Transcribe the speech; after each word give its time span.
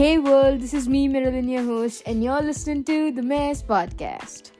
Hey 0.00 0.16
world, 0.16 0.62
this 0.62 0.72
is 0.72 0.88
me, 0.88 1.08
Marilyn, 1.08 1.46
your 1.46 1.62
host, 1.62 2.04
and 2.06 2.24
you're 2.24 2.40
listening 2.40 2.84
to 2.84 3.12
the 3.12 3.20
Mayor's 3.20 3.62
Podcast. 3.62 4.52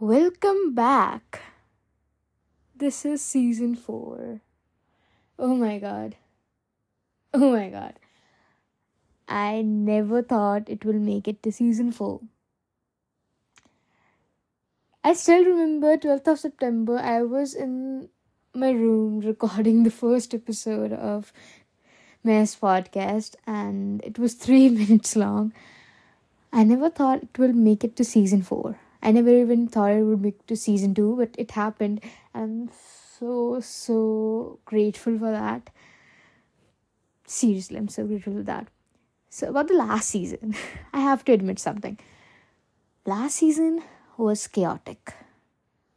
Welcome 0.00 0.74
back. 0.74 1.40
This 2.74 3.04
is 3.04 3.22
season 3.22 3.76
4. 3.76 4.40
Oh 5.38 5.54
my 5.54 5.78
god. 5.78 6.16
Oh 7.32 7.52
my 7.52 7.68
god. 7.68 8.00
I 9.28 9.62
never 9.62 10.20
thought 10.20 10.68
it 10.68 10.84
will 10.84 10.98
make 11.10 11.28
it 11.28 11.44
to 11.44 11.52
season 11.52 11.92
4. 11.92 12.20
I 15.04 15.12
still 15.12 15.44
remember 15.44 15.96
12th 15.96 16.26
of 16.26 16.40
September, 16.40 16.98
I 16.98 17.22
was 17.22 17.54
in 17.54 18.08
my 18.56 18.70
room 18.70 19.18
recording 19.18 19.82
the 19.82 19.90
first 19.90 20.32
episode 20.32 20.92
of 20.92 21.32
Mayor's 22.22 22.54
podcast, 22.54 23.34
and 23.48 24.00
it 24.04 24.16
was 24.16 24.34
three 24.34 24.68
minutes 24.80 25.16
long. 25.16 25.52
I 26.52 26.62
never 26.62 26.88
thought 26.88 27.24
it 27.24 27.36
will 27.36 27.52
make 27.52 27.82
it 27.82 27.96
to 27.96 28.04
season 28.04 28.42
4. 28.42 28.78
I 29.02 29.10
never 29.10 29.30
even 29.30 29.66
thought 29.66 29.90
it 29.90 30.04
would 30.04 30.22
make 30.22 30.36
it 30.38 30.46
to 30.46 30.56
season 30.56 30.94
2, 30.94 31.16
but 31.16 31.34
it 31.36 31.50
happened. 31.50 32.00
I'm 32.32 32.70
so, 33.18 33.58
so 33.60 34.60
grateful 34.64 35.18
for 35.18 35.32
that. 35.32 35.70
Seriously, 37.26 37.76
I'm 37.76 37.88
so 37.88 38.06
grateful 38.06 38.34
for 38.34 38.44
that. 38.44 38.68
So, 39.30 39.48
about 39.48 39.66
the 39.66 39.74
last 39.74 40.08
season, 40.10 40.54
I 40.92 41.00
have 41.00 41.24
to 41.24 41.32
admit 41.32 41.58
something. 41.58 41.98
Last 43.04 43.34
season 43.34 43.82
was 44.16 44.46
chaotic. 44.46 45.12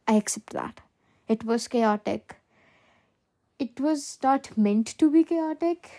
I 0.08 0.14
accept 0.14 0.50
that. 0.50 0.80
It 1.28 1.44
was 1.44 1.68
chaotic. 1.68 2.34
It 3.58 3.80
was 3.80 4.18
not 4.22 4.56
meant 4.56 4.86
to 4.98 5.10
be 5.10 5.24
chaotic, 5.24 5.90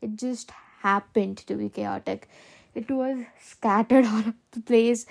it 0.00 0.16
just 0.16 0.52
happened 0.82 1.38
to 1.38 1.54
be 1.56 1.68
chaotic. 1.68 2.28
It 2.74 2.90
was 2.90 3.24
scattered 3.40 4.04
all 4.10 4.18
over 4.18 4.34
the 4.52 4.60
place. 4.60 5.06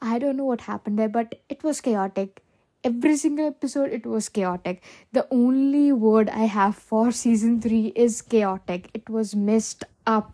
I 0.00 0.18
don't 0.18 0.36
know 0.36 0.44
what 0.44 0.62
happened 0.62 0.98
there, 0.98 1.08
but 1.08 1.40
it 1.48 1.62
was 1.62 1.80
chaotic. 1.80 2.42
Every 2.82 3.16
single 3.16 3.46
episode, 3.46 3.92
it 3.92 4.04
was 4.04 4.28
chaotic. 4.28 4.82
The 5.12 5.26
only 5.30 5.92
word 5.92 6.28
I 6.28 6.44
have 6.44 6.76
for 6.76 7.12
season 7.12 7.60
3 7.60 7.92
is 7.94 8.20
chaotic. 8.20 8.90
It 8.92 9.08
was 9.08 9.34
messed 9.34 9.84
up. 10.06 10.32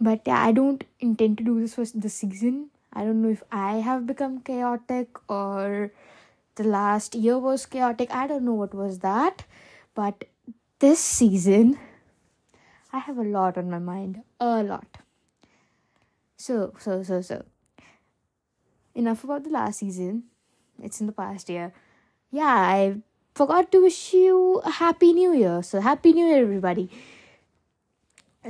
But 0.00 0.22
yeah, 0.26 0.42
I 0.42 0.52
don't 0.52 0.84
intend 1.00 1.38
to 1.38 1.44
do 1.44 1.60
this 1.60 1.74
for 1.74 1.84
the 1.84 2.08
season. 2.08 2.70
I 2.92 3.04
don't 3.04 3.22
know 3.22 3.28
if 3.30 3.42
I 3.50 3.76
have 3.76 4.06
become 4.06 4.40
chaotic 4.40 5.08
or 5.28 5.90
the 6.54 6.64
last 6.64 7.14
year 7.14 7.38
was 7.38 7.66
chaotic. 7.66 8.14
I 8.14 8.26
don't 8.26 8.44
know 8.44 8.54
what 8.54 8.74
was 8.74 9.00
that. 9.00 9.44
But 9.94 10.24
this 10.78 10.98
season, 10.98 11.78
I 12.92 12.98
have 12.98 13.18
a 13.18 13.22
lot 13.22 13.56
on 13.56 13.70
my 13.70 13.78
mind. 13.78 14.22
A 14.40 14.62
lot. 14.62 14.98
So, 16.36 16.74
so, 16.78 17.02
so, 17.02 17.20
so. 17.20 17.44
Enough 18.94 19.24
about 19.24 19.44
the 19.44 19.50
last 19.50 19.78
season. 19.78 20.24
It's 20.82 21.00
in 21.00 21.06
the 21.06 21.12
past 21.12 21.48
year. 21.48 21.72
Yeah, 22.30 22.44
I 22.46 23.00
forgot 23.34 23.70
to 23.72 23.82
wish 23.82 24.12
you 24.12 24.60
a 24.64 24.70
happy 24.70 25.12
new 25.12 25.32
year. 25.32 25.62
So, 25.62 25.80
happy 25.80 26.12
new 26.12 26.26
year, 26.26 26.42
everybody. 26.42 26.90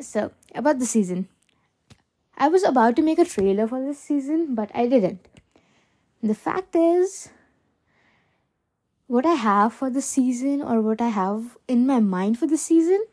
So, 0.01 0.33
about 0.55 0.79
the 0.79 0.87
season. 0.87 1.29
I 2.37 2.49
was 2.49 2.65
about 2.65 2.97
to 2.97 3.03
make 3.03 3.19
a 3.19 3.25
trailer 3.25 3.69
for 3.69 3.81
this 3.81 3.99
season, 3.99 4.55
but 4.55 4.71
I 4.75 4.89
didn't. 4.89 5.25
The 6.23 6.35
fact 6.35 6.75
is, 6.75 7.29
what 9.07 9.27
I 9.27 9.35
have 9.35 9.73
for 9.73 9.91
the 9.91 10.03
season 10.03 10.63
or 10.63 10.81
what 10.81 11.01
I 11.01 11.09
have 11.09 11.57
in 11.69 11.87
my 11.87 12.01
mind 12.01 12.39
for 12.39 12.47
the 12.47 12.57
season, 12.57 13.05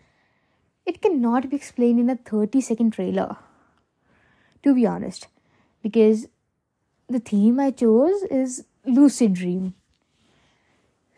it 0.86 1.02
cannot 1.02 1.50
be 1.50 1.56
explained 1.56 2.00
in 2.00 2.10
a 2.10 2.16
30 2.16 2.62
second 2.62 2.92
trailer. 2.92 3.38
To 4.64 4.76
be 4.76 4.86
honest, 4.86 5.28
because 5.82 6.28
the 7.10 7.20
theme 7.20 7.60
I 7.60 7.72
chose 7.72 8.24
is 8.24 8.66
lucid 8.86 9.34
dream. 9.34 9.74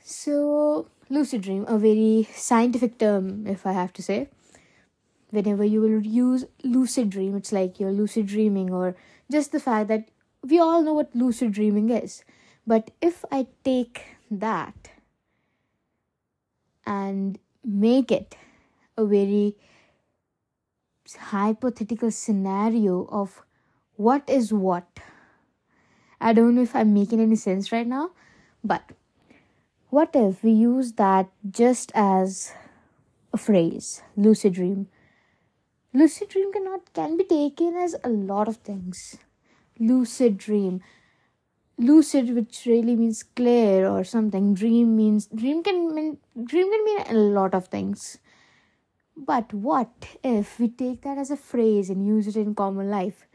So, 0.03 0.87
lucid 1.09 1.41
dream, 1.41 1.65
a 1.67 1.77
very 1.77 2.27
scientific 2.33 2.97
term, 2.97 3.45
if 3.47 3.65
I 3.65 3.73
have 3.73 3.93
to 3.93 4.03
say. 4.03 4.29
Whenever 5.29 5.63
you 5.63 5.81
will 5.81 6.01
use 6.01 6.45
lucid 6.63 7.09
dream, 7.09 7.35
it's 7.35 7.51
like 7.51 7.79
you're 7.79 7.91
lucid 7.91 8.27
dreaming, 8.27 8.71
or 8.71 8.95
just 9.31 9.51
the 9.51 9.59
fact 9.59 9.87
that 9.89 10.09
we 10.41 10.59
all 10.59 10.83
know 10.83 10.93
what 10.93 11.15
lucid 11.15 11.51
dreaming 11.51 11.89
is. 11.89 12.23
But 12.65 12.91
if 13.01 13.25
I 13.31 13.47
take 13.63 14.12
that 14.31 14.89
and 16.85 17.39
make 17.63 18.11
it 18.11 18.35
a 18.97 19.05
very 19.05 19.55
hypothetical 21.17 22.11
scenario 22.11 23.07
of 23.09 23.41
what 23.95 24.27
is 24.29 24.53
what. 24.53 24.87
I 26.19 26.33
don't 26.33 26.55
know 26.55 26.61
if 26.61 26.75
I'm 26.75 26.93
making 26.93 27.19
any 27.19 27.35
sense 27.35 27.71
right 27.71 27.87
now, 27.87 28.11
but 28.63 28.91
what 29.89 30.11
if 30.13 30.43
we 30.43 30.51
use 30.51 30.93
that 30.93 31.29
just 31.49 31.91
as 31.93 32.53
a 33.31 33.37
phrase, 33.37 34.01
lucid 34.15 34.53
dream? 34.53 34.87
Lucid 35.93 36.29
dream 36.29 36.51
cannot 36.51 36.91
can 36.93 37.17
be 37.17 37.23
taken 37.23 37.75
as 37.75 37.95
a 38.03 38.09
lot 38.09 38.47
of 38.47 38.57
things. 38.57 39.17
Lucid 39.79 40.37
dream 40.37 40.81
lucid 41.77 42.33
which 42.35 42.65
really 42.65 42.95
means 42.95 43.23
clear 43.23 43.87
or 43.87 44.03
something. 44.03 44.53
Dream 44.53 44.95
means 44.95 45.27
dream 45.27 45.63
can 45.63 45.93
mean 45.93 46.17
dream 46.43 46.71
can 46.71 46.85
mean 46.85 46.99
a 47.07 47.13
lot 47.13 47.53
of 47.53 47.67
things. 47.67 48.17
But 49.15 49.53
what 49.53 49.91
if 50.23 50.59
we 50.59 50.69
take 50.69 51.01
that 51.01 51.17
as 51.17 51.29
a 51.29 51.37
phrase 51.37 51.89
and 51.89 52.05
use 52.05 52.27
it 52.27 52.35
in 52.35 52.55
common 52.55 52.89
life? 52.89 53.27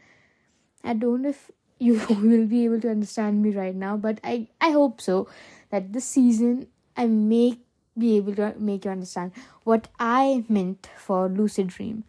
I 0.83 0.93
don't 0.93 1.21
know 1.21 1.29
if 1.29 1.51
you 1.79 1.93
will 2.09 2.45
be 2.45 2.65
able 2.65 2.81
to 2.81 2.89
understand 2.89 3.41
me 3.41 3.51
right 3.51 3.75
now 3.75 3.95
but 3.97 4.19
i 4.23 4.47
i 4.61 4.69
hope 4.71 5.01
so 5.01 5.27
that 5.71 5.91
this 5.93 6.05
season 6.05 6.67
i 6.95 7.07
may 7.07 7.57
be 7.97 8.15
able 8.17 8.35
to 8.35 8.53
make 8.57 8.85
you 8.85 8.91
understand 8.91 9.31
what 9.63 9.87
i 9.99 10.43
meant 10.47 10.89
for 10.97 11.27
lucid 11.27 11.67
dream. 11.67 12.03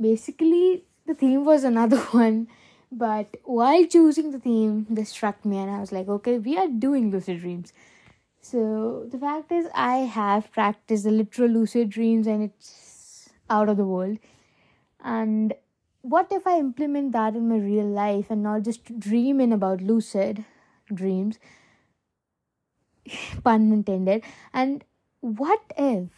Basically 0.00 0.84
the 1.06 1.14
theme 1.14 1.44
was 1.44 1.64
another 1.64 1.98
one 2.20 2.48
but 2.90 3.36
while 3.44 3.84
choosing 3.86 4.30
the 4.30 4.38
theme, 4.38 4.86
this 4.88 5.10
struck 5.10 5.44
me, 5.44 5.58
and 5.58 5.70
I 5.70 5.80
was 5.80 5.92
like, 5.92 6.08
okay, 6.08 6.38
we 6.38 6.56
are 6.56 6.68
doing 6.68 7.10
lucid 7.10 7.40
dreams. 7.40 7.72
So 8.40 9.06
the 9.10 9.18
fact 9.18 9.52
is, 9.52 9.68
I 9.74 9.98
have 9.98 10.52
practiced 10.52 11.04
the 11.04 11.10
literal 11.10 11.50
lucid 11.50 11.90
dreams, 11.90 12.26
and 12.26 12.42
it's 12.44 13.30
out 13.50 13.68
of 13.68 13.76
the 13.76 13.84
world. 13.84 14.18
And 15.02 15.54
what 16.02 16.28
if 16.30 16.46
I 16.46 16.58
implement 16.58 17.12
that 17.12 17.34
in 17.36 17.48
my 17.48 17.56
real 17.56 17.86
life 17.86 18.30
and 18.30 18.42
not 18.42 18.62
just 18.62 18.98
dreaming 19.00 19.52
about 19.52 19.80
lucid 19.80 20.44
dreams? 20.92 21.38
Pun 23.44 23.72
intended. 23.72 24.22
And 24.52 24.84
what 25.20 25.60
if 25.76 26.08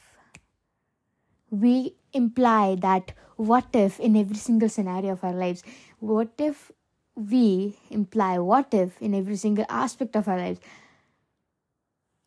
we 1.50 1.94
imply 2.12 2.76
that 2.76 3.12
what 3.36 3.66
if 3.72 4.00
in 4.00 4.16
every 4.16 4.36
single 4.36 4.68
scenario 4.68 5.12
of 5.12 5.24
our 5.24 5.32
lives? 5.32 5.62
What 6.00 6.32
if 6.38 6.72
we 7.14 7.78
imply 7.90 8.38
what 8.38 8.72
if 8.72 9.00
in 9.02 9.14
every 9.14 9.36
single 9.36 9.66
aspect 9.68 10.16
of 10.16 10.28
our 10.28 10.38
lives? 10.38 10.60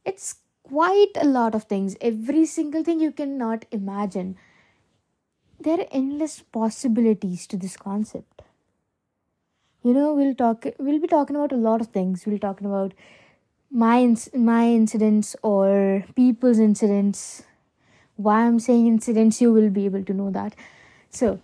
It's 0.06 0.36
quite 0.62 1.14
a 1.16 1.26
lot 1.26 1.56
of 1.56 1.64
things. 1.64 1.98
Every 2.02 2.46
single 2.46 2.84
thing 2.84 3.00
you 3.00 3.12
cannot 3.12 3.66
imagine. 3.72 4.38
There 5.62 5.80
are 5.80 5.88
endless 5.94 6.42
possibilities 6.42 7.48
to 7.48 7.56
this 7.56 7.78
concept. 7.78 8.42
You 9.84 9.94
know, 9.94 10.14
we'll 10.14 10.36
talk. 10.36 10.66
We'll 10.80 11.00
be 11.00 11.08
talking 11.08 11.36
about 11.36 11.52
a 11.52 11.56
lot 11.56 11.82
of 11.82 11.88
things. 11.88 12.26
We'll 12.26 12.36
be 12.36 12.40
talking 12.40 12.68
about 12.68 12.94
my 13.72 14.16
my 14.36 14.68
incidents 14.70 15.36
or 15.44 16.06
people's 16.16 16.60
incidents. 16.60 17.44
Why 18.24 18.46
I'm 18.46 18.60
saying 18.60 18.88
incidents, 18.88 19.42
you 19.42 19.52
will 19.52 19.70
be 19.70 19.86
able 19.86 20.04
to 20.04 20.14
know 20.14 20.30
that. 20.32 20.56
So, 21.10 21.40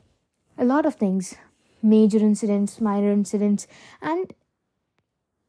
a 0.57 0.65
lot 0.65 0.85
of 0.85 0.95
things 0.95 1.35
major 1.81 2.17
incidents, 2.17 2.81
minor 2.81 3.11
incidents, 3.11 3.67
and 4.01 4.33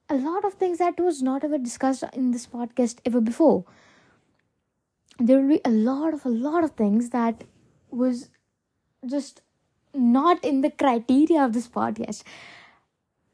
a 0.09 0.15
lot 0.15 0.45
of 0.45 0.55
things 0.55 0.79
that 0.79 0.99
was 0.99 1.23
not 1.23 1.45
ever 1.45 1.59
discussed 1.59 2.05
in 2.13 2.31
this 2.31 2.47
podcast 2.47 2.99
ever 3.05 3.21
before. 3.21 3.65
There 5.19 5.41
will 5.41 5.49
be 5.49 5.61
a 5.65 5.71
lot 5.71 6.15
of 6.15 6.25
a 6.25 6.29
lot 6.29 6.65
of 6.65 6.73
things 6.73 7.11
that 7.11 7.45
was 7.91 8.29
just 9.07 9.43
not 9.95 10.45
in 10.45 10.61
the 10.61 10.71
criteria 10.71 11.43
of 11.45 11.53
this 11.53 11.69
podcast. 11.69 12.23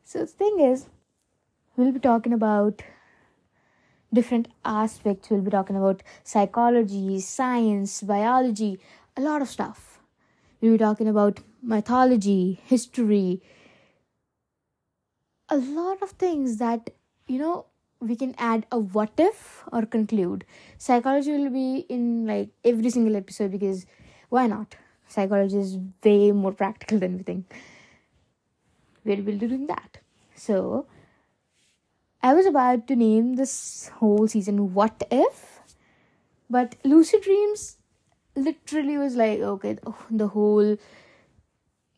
So 0.05 0.21
the 0.21 0.27
thing 0.27 0.61
is, 0.61 0.87
we'll 1.77 1.93
be 1.93 2.01
talking 2.01 2.33
about 2.33 2.83
different 4.15 4.49
aspects. 4.65 5.31
We'll 5.31 5.41
be 5.43 5.51
talking 5.51 5.77
about 5.77 6.03
psychology, 6.23 7.21
science, 7.21 8.03
biology, 8.03 8.79
a 9.17 9.21
lot 9.21 9.43
of 9.43 9.49
stuff. 9.49 10.01
We'll 10.61 10.73
be 10.73 10.79
talking 10.79 11.09
about 11.09 11.41
mythology, 11.63 12.61
history, 12.65 13.43
a 15.49 15.57
lot 15.57 16.03
of 16.03 16.11
things 16.11 16.57
that, 16.59 16.91
you 17.27 17.39
know, 17.39 17.67
we 18.01 18.17
can 18.17 18.35
add 18.39 18.67
a 18.71 18.79
what 18.79 19.13
if 19.19 19.65
or 19.73 19.87
conclude. 19.87 20.45
Psychology 20.79 21.33
will 21.33 21.51
be 21.51 21.87
in 21.89 22.27
like 22.27 22.51
every 22.65 22.91
single 22.91 23.17
episode 23.17 23.51
because 23.51 23.87
why 24.29 24.47
not? 24.47 24.77
Psychology 25.09 25.59
is 25.59 25.79
way 26.05 26.33
more 26.33 26.53
practical 26.53 26.99
than 26.99 27.17
we 27.17 27.23
think. 27.23 27.55
We 29.05 29.17
will 29.17 29.23
be 29.23 29.33
doing 29.33 29.67
that. 29.67 29.99
So 30.35 30.87
I 32.25 32.33
was 32.33 32.47
about 32.47 32.87
to 32.89 32.97
name 32.97 33.35
this 33.37 33.91
whole 33.97 34.27
season 34.27 34.73
What 34.73 35.03
If, 35.11 35.61
but 36.49 36.75
Lucid 36.83 37.21
Dreams 37.21 37.77
literally 38.35 38.97
was 38.97 39.15
like, 39.15 39.41
okay, 39.41 39.77
the 40.11 40.29
whole, 40.29 40.79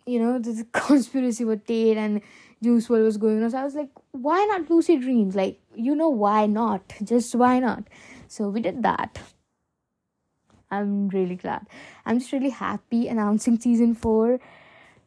you 0.05 0.19
know, 0.19 0.38
the 0.40 0.67
conspiracy 0.73 1.44
with 1.44 1.64
Tate 1.64 1.96
and 1.96 2.23
Juice 2.61 2.88
WRLD 2.88 3.05
was 3.05 3.19
going 3.19 3.44
on. 3.44 3.50
So 3.52 3.58
I 3.58 3.62
was 3.62 3.76
like, 3.76 3.90
why 4.11 4.44
not 4.50 4.69
lucid 4.69 5.02
dreams? 5.02 5.37
Like, 5.37 5.61
you 5.76 5.94
know, 5.94 6.08
why 6.08 6.46
not? 6.46 6.93
Just 7.05 7.32
why 7.37 7.61
not? 7.61 7.84
So 8.26 8.49
we 8.49 8.61
did 8.61 8.82
that. 8.82 9.20
I'm 10.73 11.08
really 11.11 11.37
glad. 11.37 11.69
I'm 12.05 12.19
just 12.19 12.32
really 12.32 12.50
happy 12.50 13.06
announcing 13.06 13.61
season 13.61 13.94
four. 13.94 14.40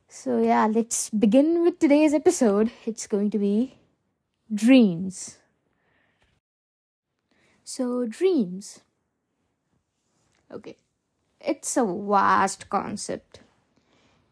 So 0.07 0.41
yeah, 0.41 0.67
let's 0.67 1.09
begin 1.09 1.63
with 1.63 1.79
today's 1.79 2.13
episode. 2.13 2.71
It's 2.85 3.07
going 3.07 3.29
to 3.31 3.37
be 3.37 3.78
dreams. 4.53 5.37
So, 7.63 8.05
dreams. 8.05 8.81
Okay. 10.51 10.77
It's 11.41 11.77
a 11.77 11.85
vast 11.85 12.69
concept. 12.69 13.41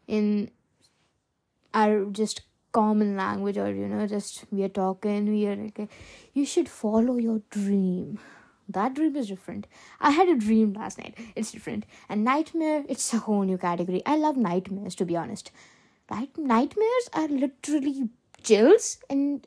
In 0.08 0.50
our 1.74 2.04
just 2.06 2.42
common 2.72 3.16
language 3.16 3.56
or 3.56 3.74
you 3.74 3.88
know 3.88 4.06
just 4.06 4.44
we 4.50 4.62
are 4.62 4.68
talking 4.68 5.26
we 5.30 5.46
are 5.46 5.56
like 5.56 5.88
you 6.34 6.44
should 6.44 6.68
follow 6.68 7.16
your 7.16 7.40
dream. 7.50 8.18
That 8.68 8.92
dream 8.94 9.16
is 9.16 9.28
different. 9.28 9.66
I 9.98 10.10
had 10.10 10.28
a 10.28 10.34
dream 10.36 10.74
last 10.74 10.98
night. 10.98 11.14
It's 11.34 11.50
different. 11.50 11.86
And 12.06 12.22
nightmare 12.22 12.84
it's 12.86 13.14
a 13.14 13.18
whole 13.18 13.42
new 13.42 13.56
category. 13.56 14.02
I 14.04 14.16
love 14.16 14.36
nightmares 14.36 14.94
to 14.96 15.06
be 15.06 15.16
honest. 15.16 15.50
Night- 16.10 16.36
nightmares 16.36 17.08
are 17.14 17.28
literally 17.28 18.10
chills 18.42 18.98
and 19.08 19.46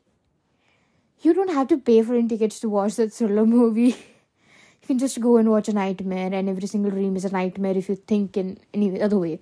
you 1.22 1.34
don't 1.34 1.52
have 1.52 1.68
to 1.68 1.78
pay 1.78 2.02
for 2.02 2.14
any 2.14 2.28
tickets 2.28 2.60
to 2.60 2.68
watch 2.68 2.96
that 2.96 3.12
thriller 3.12 3.46
movie 3.46 3.82
you 4.80 4.86
can 4.86 4.98
just 4.98 5.20
go 5.20 5.36
and 5.36 5.50
watch 5.50 5.68
a 5.68 5.72
nightmare 5.72 6.30
and 6.32 6.48
every 6.48 6.66
single 6.66 6.90
dream 6.90 7.16
is 7.16 7.24
a 7.24 7.30
nightmare 7.30 7.76
if 7.76 7.88
you 7.88 7.96
think 7.96 8.36
in 8.36 8.58
any 8.74 9.00
other 9.00 9.18
way 9.18 9.38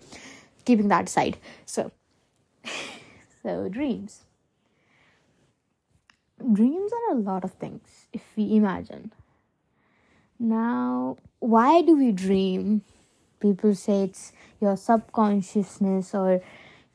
keeping 0.65 0.88
that 0.88 1.09
aside 1.09 1.38
so 1.67 1.91
So, 3.43 3.69
dreams. 3.71 4.21
Dreams 6.53 6.93
are 6.93 7.17
a 7.17 7.19
lot 7.19 7.44
of 7.44 7.53
things 7.53 8.06
if 8.12 8.23
we 8.37 8.55
imagine. 8.55 9.12
Now, 10.38 11.17
why 11.38 11.83
do 11.83 11.97
we 11.97 12.12
dream? 12.12 12.83
People 13.41 13.75
say 13.75 14.05
it's 14.05 14.33
your 14.61 14.76
subconsciousness, 14.76 16.15
or 16.15 16.43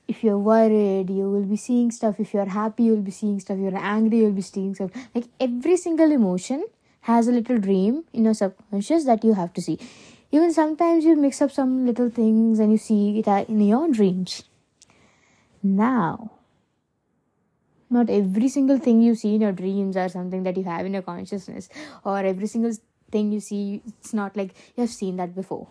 if 0.07 0.23
you're 0.23 0.37
worried, 0.37 1.09
you 1.09 1.29
will 1.29 1.45
be 1.45 1.57
seeing 1.57 1.91
stuff. 1.91 2.19
If 2.19 2.33
you're 2.33 2.45
happy, 2.45 2.83
you'll 2.83 3.01
be 3.01 3.11
seeing 3.11 3.39
stuff. 3.39 3.57
If 3.57 3.63
you're 3.63 3.77
angry, 3.77 4.19
you'll 4.19 4.31
be 4.31 4.41
seeing 4.41 4.75
stuff. 4.75 4.91
Like 5.13 5.25
every 5.39 5.77
single 5.77 6.11
emotion 6.11 6.65
has 7.01 7.27
a 7.27 7.31
little 7.31 7.57
dream 7.57 8.03
in 8.13 8.25
your 8.25 8.33
subconscious 8.33 9.05
that 9.05 9.23
you 9.23 9.33
have 9.33 9.53
to 9.53 9.61
see. 9.61 9.79
Even 10.31 10.51
sometimes 10.51 11.05
you 11.05 11.15
mix 11.15 11.41
up 11.41 11.51
some 11.51 11.85
little 11.85 12.09
things 12.09 12.59
and 12.59 12.71
you 12.71 12.77
see 12.77 13.19
it 13.19 13.27
in 13.49 13.61
your 13.61 13.89
dreams. 13.91 14.43
Now, 15.63 16.31
not 17.89 18.09
every 18.09 18.49
single 18.49 18.77
thing 18.77 19.01
you 19.01 19.15
see 19.15 19.35
in 19.35 19.41
your 19.41 19.51
dreams 19.51 19.95
are 19.95 20.09
something 20.09 20.43
that 20.43 20.57
you 20.57 20.63
have 20.63 20.85
in 20.85 20.93
your 20.93 21.03
consciousness, 21.03 21.69
or 22.03 22.19
every 22.19 22.47
single 22.47 22.73
thing 23.11 23.31
you 23.31 23.39
see, 23.39 23.81
it's 23.99 24.13
not 24.13 24.35
like 24.35 24.53
you 24.75 24.81
have 24.81 24.89
seen 24.89 25.17
that 25.17 25.35
before. 25.35 25.67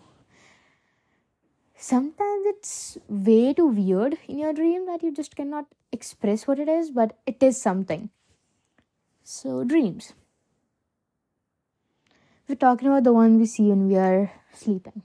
Sometimes 1.77 2.45
it's 2.47 2.97
way 3.07 3.53
too 3.53 3.67
weird 3.67 4.17
in 4.27 4.39
your 4.39 4.53
dream 4.53 4.85
that 4.87 5.03
you 5.03 5.13
just 5.13 5.35
cannot 5.35 5.65
express 5.91 6.47
what 6.47 6.59
it 6.59 6.67
is, 6.67 6.91
but 6.91 7.17
it 7.25 7.41
is 7.43 7.61
something. 7.61 8.09
So, 9.23 9.63
dreams. 9.63 10.13
We're 12.47 12.55
talking 12.55 12.87
about 12.87 13.03
the 13.03 13.13
one 13.13 13.39
we 13.39 13.45
see 13.45 13.69
when 13.69 13.87
we 13.87 13.97
are 13.97 14.31
sleeping, 14.53 15.01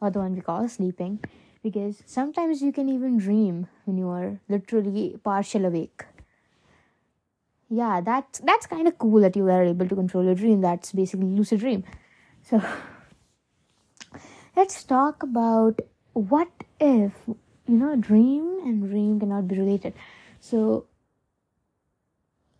or 0.00 0.10
the 0.10 0.20
one 0.20 0.34
we 0.34 0.42
call 0.42 0.68
sleeping 0.68 1.20
because 1.62 2.02
sometimes 2.06 2.62
you 2.62 2.72
can 2.72 2.88
even 2.88 3.18
dream 3.18 3.68
when 3.84 3.98
you 3.98 4.08
are 4.08 4.40
literally 4.48 5.18
partial 5.24 5.66
awake 5.66 6.04
yeah 7.70 8.00
that's 8.00 8.40
that's 8.40 8.66
kind 8.66 8.88
of 8.88 8.98
cool 8.98 9.20
that 9.20 9.36
you 9.36 9.48
are 9.48 9.62
able 9.64 9.88
to 9.88 9.94
control 9.94 10.24
your 10.24 10.34
dream 10.34 10.60
that's 10.60 10.92
basically 10.92 11.26
lucid 11.26 11.60
dream 11.60 11.84
so 12.42 12.62
let's 14.56 14.84
talk 14.84 15.22
about 15.22 15.80
what 16.12 16.48
if 16.80 17.12
you 17.26 17.76
know 17.76 17.96
dream 17.96 18.60
and 18.64 18.88
dream 18.88 19.18
cannot 19.20 19.48
be 19.48 19.58
related. 19.58 19.94
So 20.40 20.86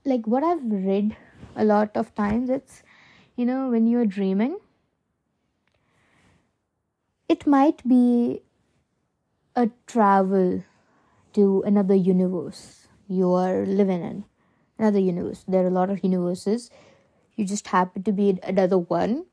like 0.05 0.27
what 0.27 0.43
i've 0.45 0.65
read 0.65 1.17
a 1.57 1.65
lot 1.65 1.97
of 1.97 2.15
times 2.15 2.51
it's 2.51 2.83
you 3.37 3.47
know 3.47 3.69
when 3.71 3.87
you're 3.87 4.07
dreaming 4.07 4.59
it 7.29 7.47
might 7.47 7.87
be 7.89 8.43
a 9.55 9.71
travel 9.87 10.63
to 11.35 11.63
another 11.67 11.95
universe 11.95 12.89
you 13.09 13.33
are 13.35 13.67
living 13.67 14.03
in. 14.03 14.25
Another 14.79 14.99
universe. 15.01 15.45
There 15.49 15.65
are 15.65 15.69
a 15.69 15.71
lot 15.71 15.91
of 15.91 16.05
universes. 16.05 16.71
You 17.37 17.45
just 17.47 17.69
happen 17.69 18.03
to 18.05 18.13
be 18.13 18.39
another 18.45 18.79
one 18.79 19.27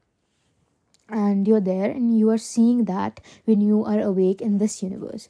and 1.09 1.47
you're 1.47 1.61
there 1.61 1.89
and 1.89 2.17
you 2.17 2.29
are 2.29 2.37
seeing 2.37 2.85
that 2.85 3.19
when 3.45 3.61
you 3.61 3.83
are 3.85 3.99
awake 3.99 4.41
in 4.41 4.57
this 4.57 4.83
universe. 4.83 5.29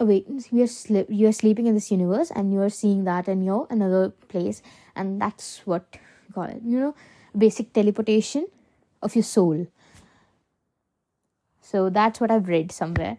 Awake 0.00 0.26
you 0.50 0.62
are 0.62 0.66
sleep 0.66 1.06
you 1.08 1.28
are 1.28 1.32
sleeping 1.32 1.66
in 1.66 1.74
this 1.74 1.90
universe 1.90 2.30
and 2.30 2.52
you 2.52 2.60
are 2.60 2.70
seeing 2.70 3.04
that 3.04 3.28
in 3.28 3.42
your 3.42 3.66
another 3.70 4.10
place 4.28 4.62
and 4.96 5.20
that's 5.20 5.60
what 5.64 5.84
you 6.26 6.34
call 6.34 6.44
it 6.44 6.60
you 6.64 6.80
know 6.80 6.94
basic 7.36 7.72
teleportation 7.72 8.46
of 9.00 9.14
your 9.14 9.22
soul. 9.22 9.66
So 11.60 11.88
that's 11.88 12.20
what 12.20 12.30
i've 12.30 12.48
read 12.48 12.72
somewhere. 12.72 13.18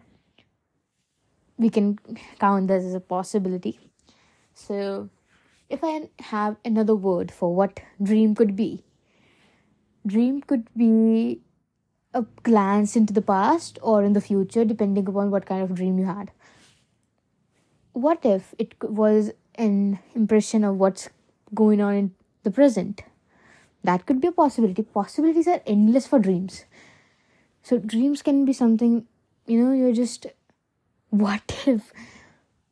We 1.56 1.70
can 1.70 1.98
count 2.38 2.68
this 2.68 2.84
as 2.84 2.94
a 2.94 3.00
possibility. 3.00 3.78
So, 4.54 5.08
if 5.68 5.82
I 5.82 6.08
have 6.20 6.56
another 6.64 6.94
word 6.94 7.30
for 7.30 7.54
what 7.54 7.80
dream 8.02 8.34
could 8.34 8.54
be, 8.56 8.84
dream 10.06 10.42
could 10.42 10.68
be 10.76 11.40
a 12.12 12.24
glance 12.42 12.96
into 12.96 13.12
the 13.12 13.22
past 13.22 13.78
or 13.82 14.04
in 14.04 14.12
the 14.12 14.20
future, 14.20 14.64
depending 14.64 15.08
upon 15.08 15.30
what 15.30 15.46
kind 15.46 15.62
of 15.62 15.74
dream 15.74 15.98
you 15.98 16.06
had. 16.06 16.30
What 17.92 18.20
if 18.24 18.54
it 18.58 18.74
was 18.82 19.32
an 19.56 19.98
impression 20.14 20.64
of 20.64 20.76
what's 20.76 21.08
going 21.54 21.80
on 21.80 21.94
in 21.94 22.14
the 22.42 22.50
present? 22.50 23.02
That 23.82 24.06
could 24.06 24.20
be 24.20 24.28
a 24.28 24.32
possibility. 24.32 24.82
Possibilities 24.82 25.46
are 25.46 25.60
endless 25.66 26.06
for 26.06 26.18
dreams. 26.18 26.64
So, 27.62 27.78
dreams 27.78 28.22
can 28.22 28.44
be 28.44 28.52
something, 28.52 29.06
you 29.46 29.62
know, 29.62 29.72
you're 29.72 29.92
just 29.92 30.26
what 31.10 31.62
if 31.66 31.92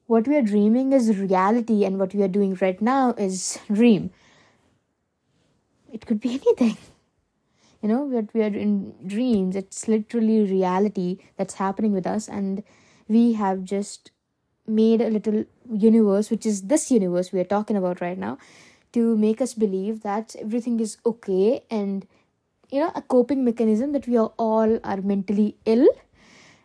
what 0.07 0.27
we 0.27 0.37
are 0.37 0.43
dreaming 0.43 0.93
is 0.93 1.17
reality 1.17 1.85
and 1.85 1.99
what 1.99 2.15
we 2.15 2.23
are 2.23 2.29
doing 2.29 2.57
right 2.61 2.83
now 2.83 3.15
is 3.17 3.59
dream 3.73 4.11
it 5.93 6.05
could 6.07 6.21
be 6.21 6.31
anything 6.31 6.77
you 7.83 7.89
know 7.89 8.03
what 8.03 8.33
we 8.33 8.43
are 8.43 8.57
in 8.65 8.95
dreams. 9.07 9.57
It's 9.57 9.89
literally 9.89 10.43
reality 10.45 11.19
that's 11.37 11.55
happening 11.55 11.93
with 11.93 12.07
us. 12.07 12.29
And 12.29 12.63
we 13.09 13.33
have 13.33 13.65
just 13.65 14.13
made 14.67 15.01
a 15.01 15.11
little 15.11 15.45
universe 15.69 16.31
which 16.31 16.47
is 16.47 16.63
this 16.63 16.89
universe 16.89 17.33
we 17.33 17.41
are 17.41 17.45
talking 17.53 17.77
about 17.77 18.01
right 18.01 18.17
now 18.17 18.39
to 18.93 19.17
make 19.17 19.41
us 19.41 19.55
believe 19.55 20.03
that 20.03 20.37
everything 20.39 20.79
is 20.79 20.99
okay. 21.05 21.65
And 21.71 22.07
you 22.71 22.81
know 22.81 22.93
a 22.95 23.03
coping 23.03 23.45
mechanism 23.45 23.93
that 23.93 24.07
we 24.07 24.17
are 24.17 24.33
all 24.39 24.79
are 24.85 25.03
mentally 25.03 25.57
ill 25.67 25.89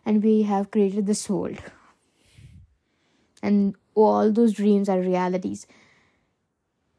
and 0.06 0.22
we 0.22 0.42
have 0.42 0.70
created 0.70 1.06
this 1.06 1.28
world. 1.28 1.58
And 3.42 3.74
all 3.94 4.30
those 4.32 4.52
dreams 4.52 4.88
are 4.88 5.00
realities. 5.00 5.66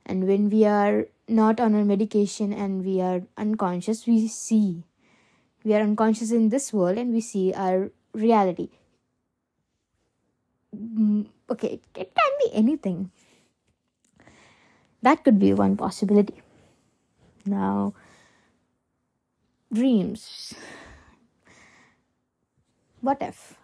And 0.06 0.28
when 0.28 0.50
we 0.50 0.66
are 0.66 1.08
not 1.30 1.60
on 1.60 1.76
our 1.76 1.86
medication 1.86 2.52
and 2.54 2.84
we 2.84 3.02
are 3.02 3.22
unconscious 3.38 4.06
we 4.08 4.28
see. 4.28 4.84
We 5.64 5.74
are 5.74 5.82
unconscious 5.82 6.32
in 6.32 6.50
this 6.50 6.72
world 6.74 6.98
and 6.98 7.14
we 7.14 7.22
see 7.22 7.54
our 7.54 7.92
reality. 8.14 8.70
Mm, 10.76 11.28
okay 11.50 11.80
it 11.96 12.16
can 12.16 12.32
be 12.44 12.54
anything. 12.54 13.12
That 15.02 15.24
could 15.24 15.40
be 15.40 15.54
one 15.54 15.78
possibility. 15.78 16.42
Now 17.46 17.94
dreams. 19.72 20.54
What 23.02 23.22
if? 23.22 23.56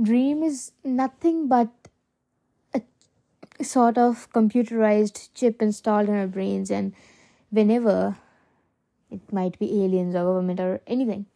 Dream 0.00 0.42
is 0.42 0.72
nothing 0.82 1.46
but 1.46 1.68
sort 3.62 3.98
of 3.98 4.30
computerized 4.32 5.28
chip 5.34 5.62
installed 5.62 6.08
in 6.08 6.14
our 6.14 6.26
brains, 6.26 6.70
and 6.70 6.94
whenever 7.50 8.16
it 9.10 9.32
might 9.32 9.58
be 9.58 9.84
aliens 9.84 10.14
or 10.14 10.24
government 10.24 10.60
or 10.60 10.80
anything, 10.86 11.26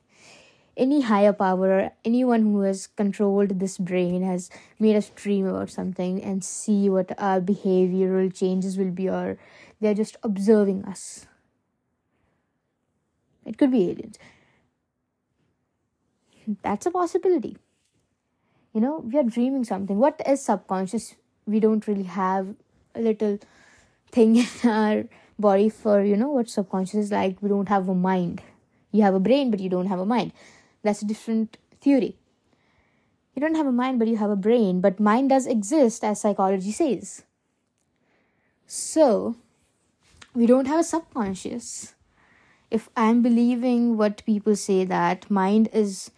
any 0.76 1.02
higher 1.02 1.32
power 1.32 1.70
or 1.70 1.92
anyone 2.04 2.42
who 2.42 2.60
has 2.62 2.86
controlled 2.88 3.60
this 3.60 3.78
brain 3.78 4.22
has 4.22 4.50
made 4.80 4.96
us 4.96 5.10
dream 5.10 5.46
about 5.46 5.70
something 5.70 6.22
and 6.22 6.44
see 6.44 6.88
what 6.90 7.12
our 7.18 7.40
behavioral 7.40 8.34
changes 8.34 8.78
will 8.78 8.90
be, 8.90 9.08
or 9.08 9.38
they're 9.80 9.94
just 9.94 10.16
observing 10.22 10.84
us. 10.84 11.26
It 13.46 13.58
could 13.58 13.70
be 13.70 13.90
aliens. 13.90 14.18
That's 16.62 16.86
a 16.86 16.90
possibility. 16.90 17.56
You 18.74 18.80
know, 18.82 18.98
we 18.98 19.16
are 19.18 19.22
dreaming 19.22 19.64
something. 19.64 19.96
What 19.98 20.20
is 20.26 20.42
subconscious? 20.44 21.14
We 21.46 21.60
don't 21.60 21.86
really 21.86 22.04
have 22.04 22.54
a 22.94 23.00
little 23.00 23.38
thing 24.10 24.36
in 24.62 24.70
our 24.70 25.04
body 25.38 25.68
for, 25.68 26.02
you 26.02 26.16
know, 26.16 26.28
what 26.28 26.48
subconscious 26.48 27.06
is 27.06 27.12
like. 27.12 27.42
We 27.42 27.48
don't 27.48 27.68
have 27.68 27.88
a 27.88 27.94
mind. 27.94 28.42
You 28.92 29.02
have 29.02 29.14
a 29.14 29.20
brain, 29.20 29.50
but 29.50 29.60
you 29.60 29.68
don't 29.68 29.86
have 29.86 29.98
a 29.98 30.06
mind. 30.06 30.32
That's 30.82 31.02
a 31.02 31.06
different 31.06 31.58
theory. 31.80 32.16
You 33.34 33.40
don't 33.40 33.56
have 33.56 33.66
a 33.66 33.72
mind, 33.72 33.98
but 33.98 34.06
you 34.08 34.16
have 34.16 34.30
a 34.30 34.36
brain. 34.36 34.80
But 34.80 35.00
mind 35.00 35.30
does 35.30 35.46
exist, 35.46 36.04
as 36.04 36.20
psychology 36.20 36.70
says. 36.70 37.24
So, 38.66 39.36
we 40.34 40.46
don't 40.46 40.66
have 40.66 40.80
a 40.80 40.84
subconscious. 40.84 41.94
If 42.70 42.88
I'm 42.96 43.22
believing 43.22 43.96
what 43.96 44.24
people 44.24 44.56
say 44.56 44.84
that 44.84 45.30
mind 45.30 45.68
is 45.72 46.10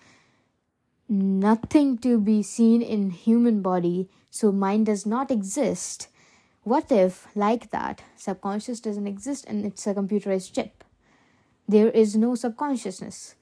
nothing 1.08 1.98
to 1.98 2.18
be 2.18 2.42
seen 2.42 2.82
in 2.82 3.10
human 3.10 3.62
body, 3.62 4.08
so 4.36 4.52
mind 4.52 4.86
does 4.86 5.06
not 5.06 5.30
exist. 5.30 6.08
What 6.62 6.90
if, 6.90 7.26
like 7.34 7.70
that, 7.70 8.02
subconscious 8.16 8.80
doesn't 8.80 9.06
exist 9.06 9.44
and 9.46 9.64
it's 9.64 9.86
a 9.86 9.94
computerized 9.94 10.52
chip? 10.52 10.84
There 11.68 11.90
is 11.90 12.16
no 12.16 12.34
subconsciousness 12.34 13.36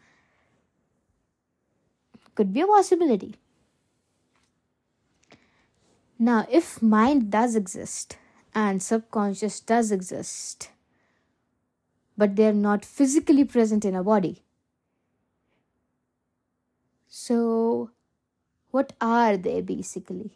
could 2.35 2.53
be 2.53 2.61
a 2.61 2.67
possibility. 2.67 3.37
Now, 6.19 6.47
if 6.51 6.83
mind 6.83 7.31
does 7.31 7.55
exist 7.55 8.17
and 8.55 8.83
subconscious 8.83 9.61
does 9.61 9.91
exist, 9.91 10.71
but 12.17 12.37
they're 12.37 12.53
not 12.53 12.85
physically 12.85 13.45
present 13.45 13.85
in 13.85 13.95
a 13.95 14.03
body, 14.03 14.43
so 17.09 17.91
what 18.71 18.93
are 19.01 19.37
they 19.37 19.61
basically? 19.61 20.31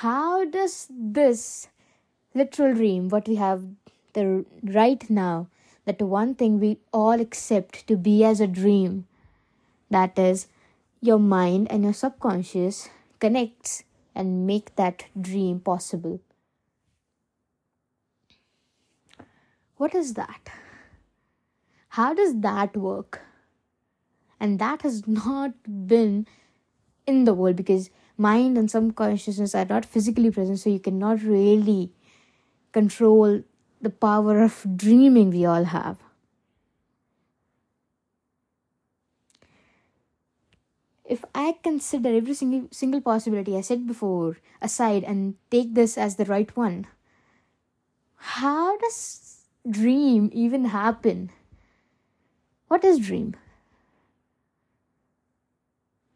How 0.00 0.44
does 0.44 0.88
this 0.90 1.68
literal 2.34 2.74
dream, 2.74 3.08
what 3.08 3.26
we 3.26 3.36
have 3.36 3.64
the 4.12 4.44
right 4.62 5.08
now, 5.08 5.48
that 5.86 6.02
one 6.02 6.34
thing 6.34 6.60
we 6.60 6.80
all 6.92 7.18
accept 7.18 7.86
to 7.86 7.96
be 7.96 8.22
as 8.22 8.38
a 8.38 8.46
dream, 8.46 9.06
that 9.88 10.18
is 10.18 10.48
your 11.00 11.18
mind 11.18 11.72
and 11.72 11.82
your 11.82 11.94
subconscious 11.94 12.90
connects 13.20 13.84
and 14.14 14.46
make 14.46 14.76
that 14.76 15.04
dream 15.18 15.60
possible? 15.60 16.20
What 19.78 19.94
is 19.94 20.12
that? 20.12 20.50
How 21.88 22.12
does 22.12 22.38
that 22.40 22.76
work? 22.76 23.22
And 24.38 24.58
that 24.58 24.82
has 24.82 25.06
not 25.28 25.54
been 25.64 26.26
in 27.06 27.24
the 27.24 27.32
world 27.32 27.56
because 27.56 27.88
mind 28.16 28.56
and 28.58 28.70
some 28.70 28.90
consciousness 28.90 29.54
are 29.54 29.64
not 29.64 29.84
physically 29.84 30.30
present 30.30 30.58
so 30.58 30.70
you 30.70 30.80
cannot 30.80 31.22
really 31.22 31.90
control 32.72 33.42
the 33.80 33.90
power 33.90 34.42
of 34.42 34.64
dreaming 34.76 35.30
we 35.30 35.44
all 35.44 35.64
have 35.64 35.98
if 41.08 41.24
I 41.34 41.56
consider 41.62 42.10
every 42.14 42.34
single 42.34 42.68
single 42.70 43.00
possibility 43.00 43.56
I 43.56 43.60
said 43.60 43.86
before 43.86 44.38
aside 44.60 45.04
and 45.04 45.34
take 45.50 45.74
this 45.74 45.96
as 45.96 46.16
the 46.16 46.24
right 46.24 46.54
one, 46.56 46.86
how 48.16 48.76
does 48.78 49.46
dream 49.68 50.30
even 50.32 50.66
happen? 50.66 51.30
What 52.68 52.84
is 52.84 52.98
dream? 52.98 53.36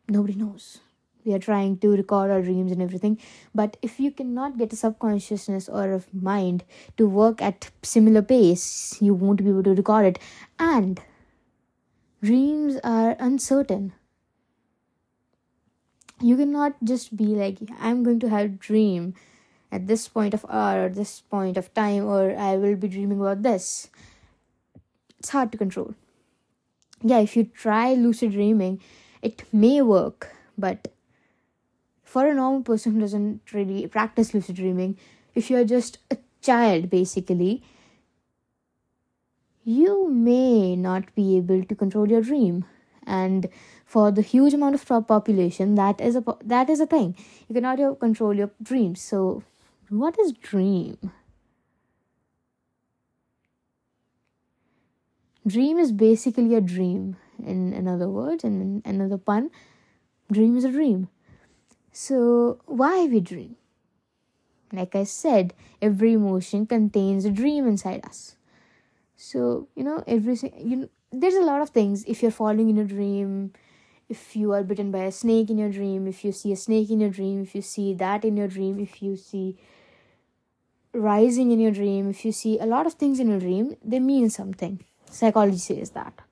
Nobody 0.08 0.34
knows. 0.34 0.80
We 1.24 1.34
are 1.34 1.38
trying 1.38 1.78
to 1.78 1.90
record 1.90 2.30
our 2.30 2.40
dreams 2.40 2.72
and 2.72 2.80
everything, 2.80 3.18
but 3.54 3.76
if 3.82 4.00
you 4.00 4.10
cannot 4.10 4.56
get 4.58 4.72
a 4.72 4.76
subconsciousness 4.76 5.68
or 5.68 5.92
a 5.92 6.02
mind 6.12 6.64
to 6.96 7.06
work 7.06 7.42
at 7.42 7.70
similar 7.82 8.22
pace, 8.22 8.96
you 9.00 9.14
won't 9.14 9.44
be 9.44 9.50
able 9.50 9.62
to 9.64 9.74
record 9.74 10.06
it. 10.06 10.18
And 10.58 11.00
dreams 12.22 12.78
are 12.84 13.16
uncertain. 13.18 13.92
You 16.20 16.36
cannot 16.36 16.74
just 16.84 17.16
be 17.16 17.26
like 17.28 17.58
i'm 17.80 18.02
going 18.02 18.20
to 18.20 18.28
have 18.28 18.44
a 18.44 18.48
dream 18.48 19.14
at 19.72 19.86
this 19.86 20.06
point 20.06 20.34
of 20.34 20.44
hour 20.50 20.84
or 20.84 20.88
this 20.90 21.20
point 21.20 21.56
of 21.56 21.72
time 21.72 22.04
or 22.04 22.36
i 22.36 22.56
will 22.56 22.76
be 22.76 22.88
dreaming 22.88 23.20
about 23.20 23.42
this. 23.42 23.88
It's 25.18 25.30
hard 25.30 25.52
to 25.52 25.58
control. 25.58 25.94
Yeah 27.02 27.20
if 27.20 27.36
you 27.36 27.44
try 27.44 27.94
lucid 27.94 28.32
dreaming 28.32 28.80
it 29.22 29.44
may 29.52 29.80
work 29.80 30.34
but 30.58 30.88
for 32.14 32.26
a 32.26 32.34
normal 32.34 32.62
person 32.70 32.94
who 32.94 33.00
doesn't 33.00 33.52
really 33.58 33.86
practice 33.96 34.32
lucid 34.34 34.56
dreaming 34.56 34.96
if 35.42 35.50
you're 35.50 35.68
just 35.72 35.98
a 36.10 36.16
child 36.48 36.90
basically 36.94 37.52
you 39.64 40.10
may 40.10 40.74
not 40.76 41.14
be 41.14 41.36
able 41.36 41.64
to 41.64 41.74
control 41.74 42.08
your 42.08 42.22
dream. 42.22 42.64
And 43.06 43.48
for 43.84 44.10
the 44.10 44.22
huge 44.22 44.54
amount 44.54 44.74
of 44.74 45.06
population 45.06 45.74
that 45.74 46.00
is 46.00 46.16
a 46.16 46.24
that 46.44 46.70
is 46.70 46.80
a 46.80 46.86
thing. 46.86 47.16
You 47.48 47.54
cannot 47.54 47.80
uh, 47.80 47.94
control 47.94 48.34
your 48.34 48.50
dreams. 48.62 49.00
So 49.00 49.42
what 49.88 50.18
is 50.18 50.32
dream? 50.32 51.12
Dream 55.46 55.78
is 55.78 55.92
basically 55.92 56.54
a 56.54 56.60
dream. 56.60 57.16
In 57.44 57.72
another 57.72 58.08
word 58.08 58.44
and 58.44 58.84
in 58.84 58.94
another 58.94 59.16
pun 59.16 59.50
dream 60.30 60.56
is 60.58 60.64
a 60.64 60.70
dream 60.70 61.08
so 62.02 62.18
why 62.80 63.04
we 63.14 63.20
dream 63.30 63.56
like 64.80 64.94
i 65.00 65.04
said 65.04 65.54
every 65.88 66.12
emotion 66.12 66.66
contains 66.74 67.24
a 67.24 67.30
dream 67.40 67.66
inside 67.72 68.04
us 68.04 68.36
so 69.16 69.68
you 69.74 69.84
know 69.88 70.02
every 70.06 70.36
you 70.58 70.76
know 70.76 70.88
there's 71.12 71.40
a 71.42 71.48
lot 71.50 71.60
of 71.60 71.70
things 71.70 72.04
if 72.06 72.22
you're 72.22 72.38
falling 72.42 72.70
in 72.70 72.78
a 72.78 72.84
dream 72.84 73.52
if 74.10 74.34
you 74.34 74.52
are 74.52 74.64
bitten 74.64 74.90
by 74.90 75.04
a 75.04 75.12
snake 75.12 75.50
in 75.50 75.56
your 75.56 75.70
dream, 75.70 76.08
if 76.08 76.24
you 76.24 76.32
see 76.32 76.52
a 76.52 76.56
snake 76.56 76.90
in 76.90 76.98
your 76.98 77.10
dream, 77.10 77.42
if 77.42 77.54
you 77.54 77.62
see 77.62 77.94
that 77.94 78.24
in 78.24 78.36
your 78.36 78.48
dream, 78.48 78.80
if 78.80 79.00
you 79.00 79.16
see 79.16 79.56
rising 80.92 81.52
in 81.52 81.60
your 81.60 81.70
dream, 81.70 82.10
if 82.10 82.24
you 82.24 82.32
see 82.32 82.58
a 82.58 82.66
lot 82.66 82.86
of 82.86 82.94
things 82.94 83.20
in 83.20 83.28
your 83.28 83.38
dream, 83.38 83.76
they 83.84 84.00
mean 84.00 84.28
something. 84.28 84.84
Psychology 85.08 85.58
says 85.58 85.90
that. 85.90 86.22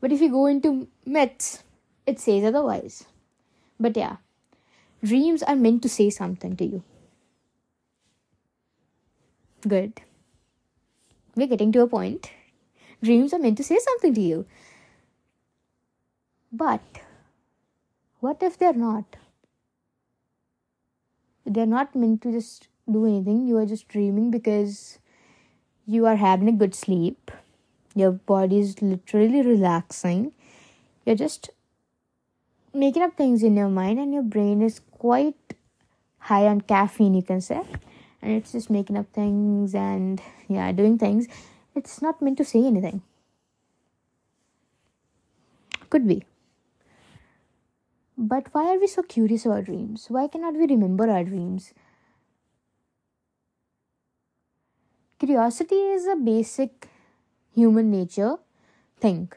But 0.00 0.12
if 0.12 0.20
you 0.20 0.30
go 0.30 0.46
into 0.46 0.86
myths, 1.04 1.64
it 2.06 2.20
says 2.20 2.44
otherwise. 2.44 3.06
But 3.80 3.96
yeah, 3.96 4.16
dreams 5.02 5.42
are 5.42 5.56
meant 5.56 5.82
to 5.82 5.88
say 5.88 6.10
something 6.10 6.56
to 6.56 6.64
you. 6.64 6.82
Good. 9.66 10.00
We're 11.34 11.46
getting 11.46 11.72
to 11.72 11.82
a 11.82 11.86
point. 11.86 12.30
Dreams 13.02 13.32
are 13.32 13.38
meant 13.38 13.56
to 13.58 13.64
say 13.64 13.78
something 13.78 14.14
to 14.14 14.20
you. 14.20 14.46
But 16.52 16.82
what 18.20 18.42
if 18.42 18.58
they're 18.58 18.72
not? 18.72 19.16
They're 21.44 21.66
not 21.66 21.94
meant 21.94 22.22
to 22.22 22.32
just 22.32 22.68
do 22.90 23.06
anything. 23.06 23.46
You 23.46 23.58
are 23.58 23.66
just 23.66 23.88
dreaming 23.88 24.30
because 24.30 24.98
you 25.86 26.06
are 26.06 26.16
having 26.16 26.48
a 26.48 26.52
good 26.52 26.74
sleep. 26.74 27.30
Your 27.94 28.12
body 28.12 28.58
is 28.58 28.82
literally 28.82 29.42
relaxing. 29.42 30.32
You're 31.04 31.16
just 31.16 31.50
making 32.74 33.02
up 33.02 33.16
things 33.16 33.42
in 33.42 33.56
your 33.56 33.68
mind, 33.68 33.98
and 33.98 34.12
your 34.12 34.22
brain 34.22 34.60
is 34.60 34.80
quite 34.98 35.36
high 36.18 36.46
on 36.46 36.60
caffeine, 36.60 37.14
you 37.14 37.22
can 37.22 37.40
say. 37.40 37.62
And 38.20 38.32
it's 38.32 38.52
just 38.52 38.70
making 38.70 38.96
up 38.96 39.06
things 39.12 39.74
and, 39.74 40.20
yeah, 40.48 40.72
doing 40.72 40.98
things. 40.98 41.28
It's 41.74 42.02
not 42.02 42.20
meant 42.20 42.38
to 42.38 42.44
say 42.44 42.64
anything. 42.64 43.02
Could 45.90 46.06
be. 46.06 46.24
But 48.16 48.48
why 48.52 48.74
are 48.74 48.78
we 48.80 48.88
so 48.88 49.02
curious 49.02 49.46
about 49.46 49.64
dreams? 49.66 50.06
Why 50.08 50.26
cannot 50.26 50.54
we 50.54 50.66
remember 50.66 51.08
our 51.08 51.22
dreams? 51.22 51.72
Curiosity 55.20 55.76
is 55.76 56.06
a 56.06 56.16
basic 56.16 56.88
human 57.54 57.90
nature 57.90 58.36
thing. 59.00 59.30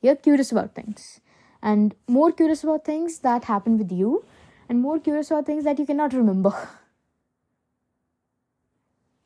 You're 0.00 0.16
curious 0.16 0.52
about 0.52 0.74
things. 0.74 1.20
And 1.62 1.94
more 2.08 2.32
curious 2.32 2.64
about 2.64 2.84
things 2.84 3.18
that 3.20 3.44
happen 3.44 3.78
with 3.78 3.92
you 3.92 4.24
and 4.68 4.80
more 4.80 4.98
curious 4.98 5.30
about 5.30 5.46
things 5.46 5.64
that 5.64 5.78
you 5.78 5.86
cannot 5.86 6.12
remember. 6.12 6.52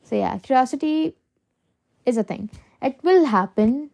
so, 0.02 0.16
yeah, 0.16 0.38
curiosity 0.38 1.14
is 2.06 2.16
a 2.16 2.24
thing. 2.24 2.50
It 2.82 2.98
will 3.02 3.26
happen 3.26 3.90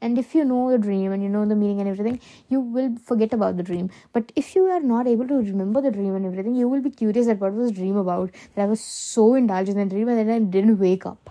and 0.00 0.18
if 0.18 0.34
you 0.34 0.44
know 0.44 0.70
the 0.70 0.78
dream 0.78 1.12
and 1.12 1.22
you 1.22 1.28
know 1.28 1.44
the 1.46 1.54
meaning 1.54 1.80
and 1.80 1.88
everything 1.88 2.18
you 2.48 2.60
will 2.60 2.94
forget 3.04 3.32
about 3.32 3.56
the 3.56 3.62
dream 3.62 3.90
but 4.12 4.32
if 4.36 4.54
you 4.54 4.64
are 4.76 4.80
not 4.80 5.06
able 5.06 5.26
to 5.26 5.34
remember 5.34 5.80
the 5.80 5.90
dream 5.90 6.14
and 6.14 6.26
everything 6.26 6.54
you 6.54 6.68
will 6.68 6.80
be 6.80 6.90
curious 6.90 7.28
at 7.28 7.40
what 7.40 7.52
was 7.52 7.70
the 7.70 7.76
dream 7.80 7.96
about 7.96 8.30
that 8.54 8.62
i 8.62 8.66
was 8.66 8.80
so 8.80 9.34
indulged 9.34 9.70
in 9.70 9.76
the 9.76 9.84
dream 9.94 10.08
and 10.08 10.18
then 10.18 10.30
i 10.30 10.38
didn't 10.56 10.78
wake 10.78 11.06
up 11.06 11.30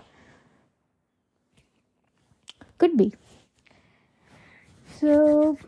could 2.78 2.96
be 2.96 3.12
so 5.00 5.58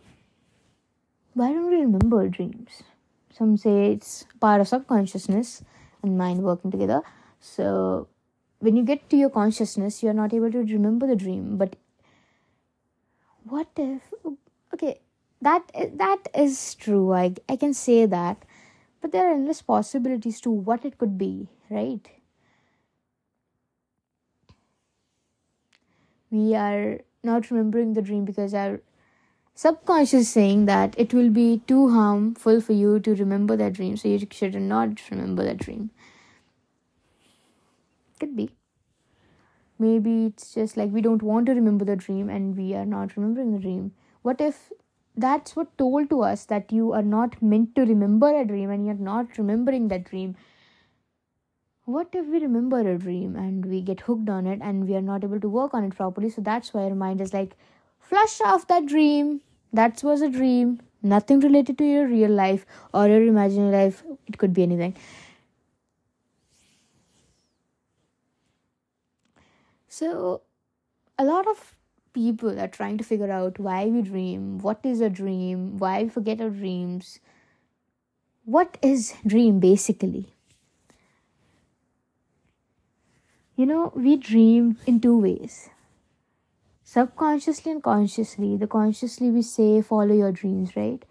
why 1.34 1.52
don't 1.52 1.70
we 1.70 1.76
remember 1.76 2.28
dreams 2.28 2.82
some 3.32 3.56
say 3.56 3.92
it's 3.92 4.24
part 4.40 4.60
of 4.60 4.68
subconsciousness 4.68 5.62
and 6.02 6.18
mind 6.18 6.42
working 6.42 6.70
together. 6.70 7.02
So 7.40 8.08
when 8.60 8.76
you 8.76 8.84
get 8.84 9.08
to 9.10 9.16
your 9.16 9.30
consciousness 9.30 10.02
you 10.02 10.10
are 10.10 10.14
not 10.14 10.34
able 10.34 10.52
to 10.52 10.58
remember 10.58 11.06
the 11.06 11.16
dream. 11.16 11.56
But 11.56 11.76
what 13.44 13.68
if 13.76 14.02
okay 14.74 15.00
that 15.40 15.62
that 15.96 16.28
is 16.34 16.74
true. 16.76 17.12
I, 17.12 17.34
I 17.48 17.56
can 17.56 17.74
say 17.74 18.06
that. 18.06 18.44
But 19.00 19.10
there 19.12 19.28
are 19.28 19.34
endless 19.34 19.62
possibilities 19.62 20.40
to 20.42 20.50
what 20.50 20.84
it 20.84 20.98
could 20.98 21.18
be 21.18 21.48
right? 21.70 22.08
We 26.30 26.54
are 26.54 27.00
not 27.22 27.50
remembering 27.50 27.92
the 27.92 28.02
dream 28.02 28.24
because 28.24 28.54
our 28.54 28.80
subconscious 29.62 30.28
saying 30.28 30.64
that 30.66 30.94
it 30.98 31.14
will 31.14 31.30
be 31.30 31.62
too 31.72 31.88
harmful 31.90 32.60
for 32.60 32.72
you 32.72 32.98
to 32.98 33.14
remember 33.14 33.56
that 33.56 33.74
dream 33.74 33.96
so 33.96 34.08
you 34.08 34.26
should 34.38 34.56
not 34.60 35.02
remember 35.10 35.44
that 35.44 35.58
dream. 35.58 35.90
Could 38.18 38.34
be. 38.34 38.50
Maybe 39.78 40.26
it's 40.26 40.52
just 40.54 40.76
like 40.76 40.90
we 40.90 41.00
don't 41.00 41.22
want 41.22 41.46
to 41.46 41.54
remember 41.54 41.84
the 41.84 41.94
dream 41.94 42.28
and 42.28 42.56
we 42.56 42.74
are 42.74 42.84
not 42.84 43.16
remembering 43.16 43.52
the 43.52 43.60
dream. 43.60 43.92
What 44.22 44.40
if 44.40 44.72
that's 45.16 45.54
what 45.54 45.78
told 45.78 46.10
to 46.10 46.22
us 46.22 46.44
that 46.46 46.72
you 46.72 46.90
are 46.92 47.06
not 47.12 47.40
meant 47.40 47.76
to 47.76 47.82
remember 47.82 48.34
a 48.40 48.44
dream 48.44 48.70
and 48.70 48.84
you're 48.84 49.06
not 49.10 49.38
remembering 49.38 49.88
that 49.88 50.04
dream? 50.04 50.34
What 51.84 52.08
if 52.14 52.26
we 52.26 52.40
remember 52.40 52.80
a 52.80 52.98
dream 52.98 53.36
and 53.36 53.64
we 53.66 53.80
get 53.80 54.00
hooked 54.00 54.28
on 54.28 54.46
it 54.46 54.60
and 54.60 54.88
we 54.88 54.96
are 54.96 55.06
not 55.12 55.22
able 55.22 55.40
to 55.40 55.48
work 55.48 55.72
on 55.72 55.84
it 55.84 55.94
properly? 55.94 56.30
So 56.30 56.42
that's 56.42 56.74
why 56.74 56.82
our 56.82 57.00
mind 57.06 57.20
is 57.20 57.32
like 57.32 57.56
flush 58.00 58.40
off 58.40 58.66
that 58.66 58.86
dream 58.86 59.40
that 59.72 60.02
was 60.02 60.22
a 60.22 60.28
dream 60.28 60.80
nothing 61.02 61.40
related 61.40 61.76
to 61.78 61.84
your 61.84 62.06
real 62.06 62.30
life 62.30 62.64
or 62.94 63.06
your 63.08 63.24
imaginary 63.26 63.72
life 63.84 64.02
it 64.26 64.38
could 64.38 64.52
be 64.54 64.62
anything 64.62 64.94
So, 69.88 70.42
a 71.18 71.24
lot 71.24 71.46
of 71.48 71.76
people 72.14 72.60
are 72.60 72.68
trying 72.68 72.98
to 72.98 73.04
figure 73.04 73.30
out 73.30 73.58
why 73.58 73.86
we 73.86 74.02
dream, 74.02 74.58
what 74.60 74.80
is 74.84 75.00
a 75.00 75.10
dream, 75.10 75.78
why 75.78 76.04
we 76.04 76.08
forget 76.08 76.40
our 76.40 76.50
dreams. 76.50 77.20
What 78.44 78.78
is 78.82 79.14
dream 79.26 79.58
basically? 79.58 80.28
You 83.56 83.64
know, 83.64 83.92
we 83.94 84.16
dream 84.18 84.76
in 84.86 85.00
two 85.00 85.18
ways. 85.18 85.70
Subconsciously 86.92 87.72
and 87.72 87.82
consciously. 87.82 88.56
The 88.56 88.66
consciously 88.66 89.30
we 89.30 89.42
say 89.42 89.80
follow 89.80 90.14
your 90.14 90.32
dreams, 90.32 90.76
right? 90.76 91.02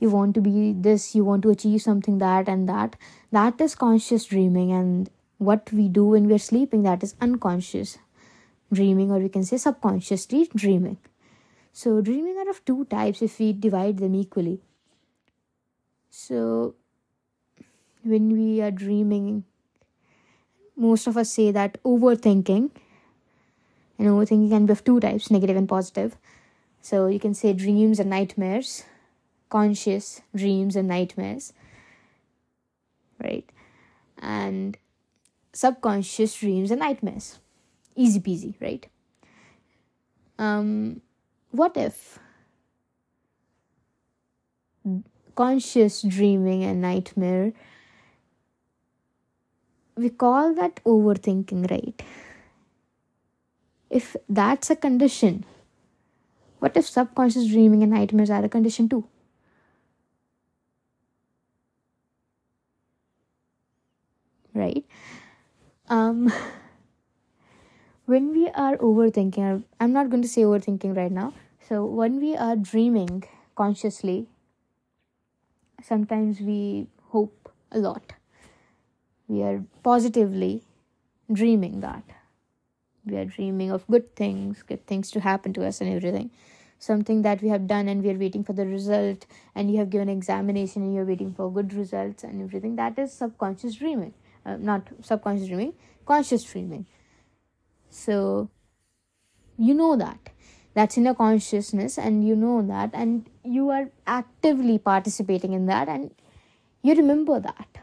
You 0.00 0.10
want 0.10 0.34
to 0.34 0.40
be 0.40 0.72
this, 0.72 1.14
you 1.14 1.24
want 1.24 1.42
to 1.42 1.50
achieve 1.50 1.82
something 1.82 2.18
that 2.18 2.48
and 2.48 2.68
that. 2.68 2.96
That 3.30 3.60
is 3.60 3.76
conscious 3.76 4.24
dreaming 4.24 4.72
and 4.72 5.10
what 5.38 5.72
we 5.72 5.88
do 5.88 6.04
when 6.06 6.28
we're 6.28 6.38
sleeping 6.38 6.82
that 6.82 7.02
is 7.02 7.14
unconscious 7.20 7.98
dreaming 8.72 9.12
or 9.12 9.18
we 9.18 9.28
can 9.28 9.44
say 9.44 9.56
subconsciously 9.56 10.48
dreaming 10.54 10.98
so 11.72 12.00
dreaming 12.00 12.36
are 12.38 12.50
of 12.50 12.64
two 12.64 12.84
types 12.86 13.22
if 13.22 13.38
we 13.38 13.52
divide 13.52 13.98
them 13.98 14.14
equally 14.14 14.60
so 16.10 16.74
when 18.02 18.28
we 18.30 18.60
are 18.60 18.72
dreaming 18.72 19.44
most 20.76 21.06
of 21.06 21.16
us 21.16 21.30
say 21.30 21.50
that 21.52 21.82
overthinking 21.84 22.70
and 23.98 24.08
overthinking 24.08 24.50
can 24.50 24.66
be 24.66 24.72
of 24.72 24.84
two 24.84 25.00
types 25.00 25.30
negative 25.30 25.56
and 25.56 25.68
positive 25.68 26.16
so 26.80 27.06
you 27.06 27.20
can 27.20 27.34
say 27.34 27.52
dreams 27.52 27.98
and 27.98 28.10
nightmares 28.10 28.84
conscious 29.48 30.22
dreams 30.34 30.76
and 30.76 30.88
nightmares 30.88 31.52
right 33.22 33.50
and 34.18 34.76
subconscious 35.52 36.34
dreams 36.36 36.70
and 36.70 36.80
nightmares 36.80 37.38
easy 37.98 38.20
peasy, 38.20 38.54
right? 38.60 38.86
Um, 40.38 41.02
what 41.50 41.76
if 41.76 42.18
conscious 45.34 46.02
dreaming 46.02 46.62
and 46.64 46.80
nightmare 46.80 47.52
we 49.96 50.10
call 50.10 50.54
that 50.54 50.80
overthinking, 50.84 51.68
right? 51.70 52.00
If 53.90 54.16
that's 54.28 54.70
a 54.70 54.76
condition, 54.76 55.44
what 56.60 56.76
if 56.76 56.86
subconscious 56.88 57.48
dreaming 57.48 57.82
and 57.82 57.90
nightmares 57.92 58.30
are 58.30 58.44
a 58.44 58.48
condition 58.48 58.88
too? 58.88 59.04
Right? 64.54 64.84
Um 65.88 66.30
when 68.06 68.32
we 68.32 68.48
are 68.48 68.76
overthinking, 68.78 69.62
I'm 69.78 69.92
not 69.92 70.10
going 70.10 70.22
to 70.22 70.28
say 70.28 70.42
overthinking 70.42 70.96
right 70.96 71.12
now. 71.12 71.34
So, 71.68 71.84
when 71.84 72.18
we 72.20 72.34
are 72.36 72.56
dreaming 72.56 73.24
consciously, 73.54 74.26
sometimes 75.82 76.40
we 76.40 76.86
hope 77.08 77.52
a 77.72 77.78
lot. 77.78 78.12
We 79.28 79.42
are 79.44 79.62
positively 79.84 80.64
dreaming 81.32 81.80
that. 81.80 82.02
We 83.10 83.16
are 83.16 83.24
dreaming 83.24 83.70
of 83.70 83.86
good 83.88 84.14
things, 84.16 84.62
good 84.62 84.86
things 84.86 85.10
to 85.12 85.20
happen 85.20 85.52
to 85.54 85.66
us, 85.66 85.80
and 85.80 85.92
everything. 85.92 86.30
Something 86.78 87.22
that 87.22 87.42
we 87.42 87.48
have 87.48 87.66
done 87.66 87.88
and 87.88 88.02
we 88.02 88.10
are 88.10 88.18
waiting 88.18 88.44
for 88.44 88.52
the 88.52 88.66
result, 88.66 89.26
and 89.54 89.70
you 89.70 89.78
have 89.78 89.90
given 89.90 90.08
examination 90.08 90.82
and 90.82 90.94
you're 90.94 91.04
waiting 91.04 91.34
for 91.34 91.50
good 91.52 91.72
results 91.74 92.22
and 92.24 92.40
everything. 92.42 92.76
That 92.76 92.98
is 92.98 93.12
subconscious 93.12 93.74
dreaming. 93.74 94.14
Uh, 94.46 94.56
not 94.56 94.88
subconscious 95.02 95.48
dreaming, 95.48 95.74
conscious 96.06 96.44
dreaming 96.44 96.86
so 97.90 98.50
you 99.56 99.74
know 99.74 99.96
that 99.96 100.30
that's 100.74 100.96
in 100.96 101.04
your 101.04 101.14
consciousness 101.14 101.98
and 101.98 102.26
you 102.26 102.36
know 102.36 102.62
that 102.62 102.90
and 102.92 103.28
you 103.44 103.70
are 103.70 103.90
actively 104.06 104.78
participating 104.78 105.52
in 105.52 105.66
that 105.66 105.88
and 105.88 106.14
you 106.82 106.94
remember 106.94 107.40
that 107.40 107.78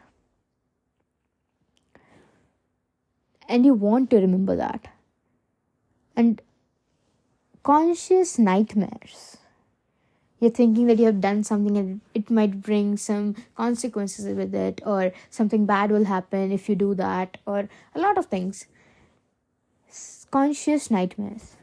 and 3.48 3.66
you 3.66 3.74
want 3.74 4.10
to 4.10 4.18
remember 4.18 4.56
that 4.56 4.88
and 6.16 6.42
conscious 7.64 8.38
nightmares 8.38 9.38
you're 10.40 10.52
thinking 10.52 10.86
that 10.88 11.00
you 11.00 11.06
have 11.06 11.22
done 11.22 11.44
something 11.44 11.78
and 11.78 12.02
it 12.14 12.30
might 12.30 12.62
bring 12.62 12.98
some 12.98 13.36
consequences 13.56 14.26
with 14.36 14.54
it 14.54 14.82
or 14.86 15.12
something 15.30 15.66
bad 15.66 15.92
will 15.92 16.06
happen 16.06 16.52
if 16.52 16.68
you 16.70 16.76
do 16.76 16.94
that 16.94 17.38
or 17.46 17.68
a 17.96 18.00
lot 18.00 18.18
of 18.18 18.26
things 18.26 18.68
conscious 20.36 20.92
nightmares. 20.92 21.56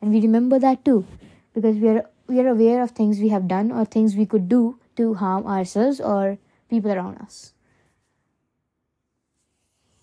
And 0.00 0.10
we 0.10 0.20
remember 0.20 0.58
that 0.58 0.84
too 0.84 1.06
because 1.54 1.76
we 1.76 1.88
are 1.88 2.04
we 2.26 2.40
are 2.40 2.48
aware 2.48 2.82
of 2.82 2.92
things 2.92 3.18
we 3.20 3.28
have 3.28 3.48
done 3.48 3.70
or 3.70 3.84
things 3.84 4.16
we 4.16 4.24
could 4.34 4.48
do 4.48 4.78
to 4.96 5.14
harm 5.22 5.46
ourselves 5.46 6.00
or 6.00 6.38
people 6.70 6.90
around 6.90 7.18
us. 7.18 7.52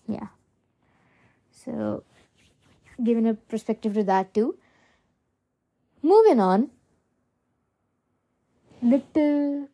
Yeah. 0.06 0.28
So 1.50 2.04
given 3.04 3.26
a 3.26 3.34
perspective 3.34 3.94
to 3.94 4.04
that 4.04 4.32
too. 4.34 4.56
Moving 6.02 6.40
on, 6.40 6.70
little 8.82 9.68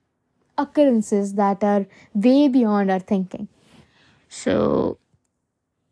occurrences 0.57 1.35
that 1.35 1.65
are 1.65 1.87
way 2.15 2.49
beyond 2.49 2.91
our 2.91 2.99
thinking. 2.99 3.49
So 4.29 4.99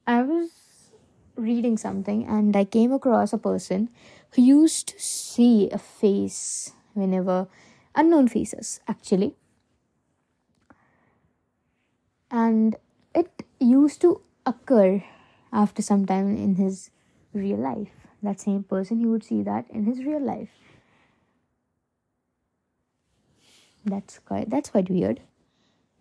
I 0.06 0.22
was 0.22 0.50
reading 1.36 1.76
something 1.76 2.26
and 2.26 2.56
I 2.56 2.64
came 2.64 2.92
across 2.92 3.32
a 3.32 3.38
person 3.38 3.90
who 4.32 4.42
used 4.42 4.88
to 4.88 5.00
see 5.00 5.70
a 5.70 5.78
face 5.78 6.72
whenever 6.94 7.48
unknown 7.94 8.28
faces 8.28 8.80
actually 8.88 9.34
and 12.30 12.76
it 13.14 13.42
used 13.60 14.00
to 14.00 14.20
occur 14.44 15.02
after 15.52 15.82
some 15.82 16.06
time 16.06 16.36
in 16.36 16.56
his 16.56 16.90
real 17.36 17.58
life 17.58 17.94
that 18.22 18.40
same 18.40 18.62
person 18.62 18.98
he 18.98 19.06
would 19.06 19.24
see 19.24 19.42
that 19.42 19.64
in 19.70 19.84
his 19.84 20.04
real 20.04 20.20
life 20.20 20.50
that's 23.84 24.18
quite 24.18 24.50
that's 24.50 24.70
quite 24.70 24.90
weird 24.90 25.20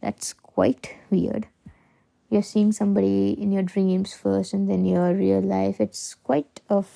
That's 0.06 0.34
quite 0.34 0.88
weird. 1.12 1.48
You're 2.30 2.44
seeing 2.50 2.72
somebody 2.78 3.32
in 3.46 3.52
your 3.52 3.64
dreams 3.64 4.14
first 4.14 4.54
and 4.54 4.70
then 4.70 4.86
your 4.86 5.14
real 5.14 5.42
life. 5.42 5.82
It's 5.86 6.16
quite 6.30 6.62
of 6.70 6.88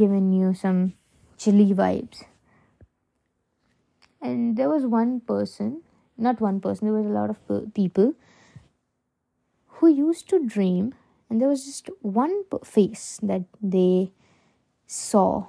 giving 0.00 0.32
you 0.32 0.54
some 0.54 0.94
chilly 1.38 1.72
vibes. 1.82 2.24
And 4.20 4.56
there 4.56 4.68
was 4.70 4.86
one 4.86 5.20
person, 5.20 5.82
not 6.16 6.40
one 6.40 6.60
person, 6.60 6.86
there 6.86 6.96
was 6.96 7.06
a 7.06 7.10
lot 7.10 7.30
of 7.30 7.74
people 7.74 8.14
who 9.78 9.88
used 9.88 10.28
to 10.30 10.44
dream, 10.46 10.94
and 11.32 11.40
there 11.40 11.48
was 11.48 11.64
just 11.64 11.88
one 12.02 12.44
face 12.62 13.18
that 13.22 13.44
they 13.62 14.12
saw. 14.86 15.46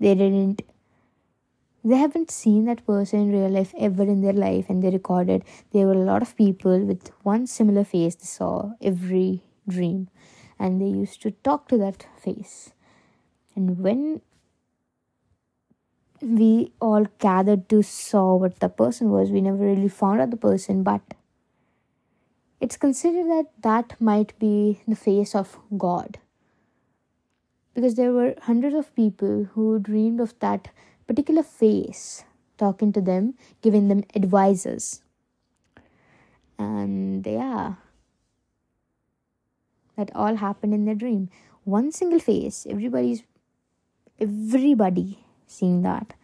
They 0.00 0.16
didn't 0.16 0.62
they 1.84 1.96
haven't 1.96 2.32
seen 2.32 2.64
that 2.64 2.84
person 2.84 3.20
in 3.20 3.30
real 3.30 3.48
life 3.48 3.72
ever 3.78 4.02
in 4.02 4.22
their 4.22 4.32
life 4.32 4.66
and 4.68 4.82
they 4.82 4.90
recorded 4.90 5.44
there 5.72 5.86
were 5.86 5.92
a 5.92 6.06
lot 6.10 6.22
of 6.22 6.36
people 6.36 6.80
with 6.80 7.10
one 7.22 7.46
similar 7.46 7.84
face 7.84 8.14
they 8.16 8.24
saw 8.24 8.72
every 8.80 9.42
dream 9.68 10.08
and 10.58 10.80
they 10.80 10.86
used 10.86 11.20
to 11.22 11.30
talk 11.48 11.68
to 11.68 11.76
that 11.76 12.06
face 12.18 12.72
and 13.54 13.78
when 13.78 14.22
we 16.22 16.72
all 16.80 17.06
gathered 17.18 17.68
to 17.68 17.82
saw 17.82 18.34
what 18.34 18.58
the 18.60 18.68
person 18.70 19.10
was 19.10 19.30
we 19.30 19.42
never 19.42 19.64
really 19.72 19.88
found 19.88 20.22
out 20.22 20.30
the 20.30 20.44
person 20.48 20.82
but 20.82 21.02
it's 22.64 22.76
considered 22.84 23.30
that 23.30 23.48
that 23.68 23.96
might 24.00 24.38
be 24.38 24.80
the 24.88 24.96
face 24.96 25.34
of 25.34 25.56
god 25.86 26.18
because 27.74 27.96
there 27.96 28.12
were 28.12 28.34
hundreds 28.42 28.76
of 28.76 28.94
people 28.94 29.48
who 29.54 29.78
dreamed 29.78 30.20
of 30.20 30.38
that 30.40 30.70
particular 31.06 31.42
face 31.42 32.24
talking 32.56 32.92
to 32.92 33.00
them, 33.00 33.34
giving 33.62 33.88
them 33.88 34.04
advices. 34.14 35.02
And 36.58 37.26
yeah, 37.26 37.74
that 39.96 40.10
all 40.14 40.36
happened 40.36 40.72
in 40.72 40.84
their 40.84 40.94
dream. 40.94 41.30
One 41.64 41.90
single 41.90 42.20
face, 42.20 42.66
everybody's 42.68 43.22
everybody 44.20 45.24
seeing 45.46 45.82
that. 45.82 46.14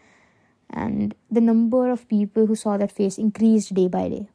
And 0.69 1.17
the 1.31 1.41
number 1.41 1.91
of 1.91 2.09
people 2.09 2.47
who 2.47 2.55
saw 2.55 2.77
that 2.77 2.93
face 2.93 3.19
increased 3.19 3.75
day 3.75 3.89
by 3.89 4.09
day. 4.09 4.29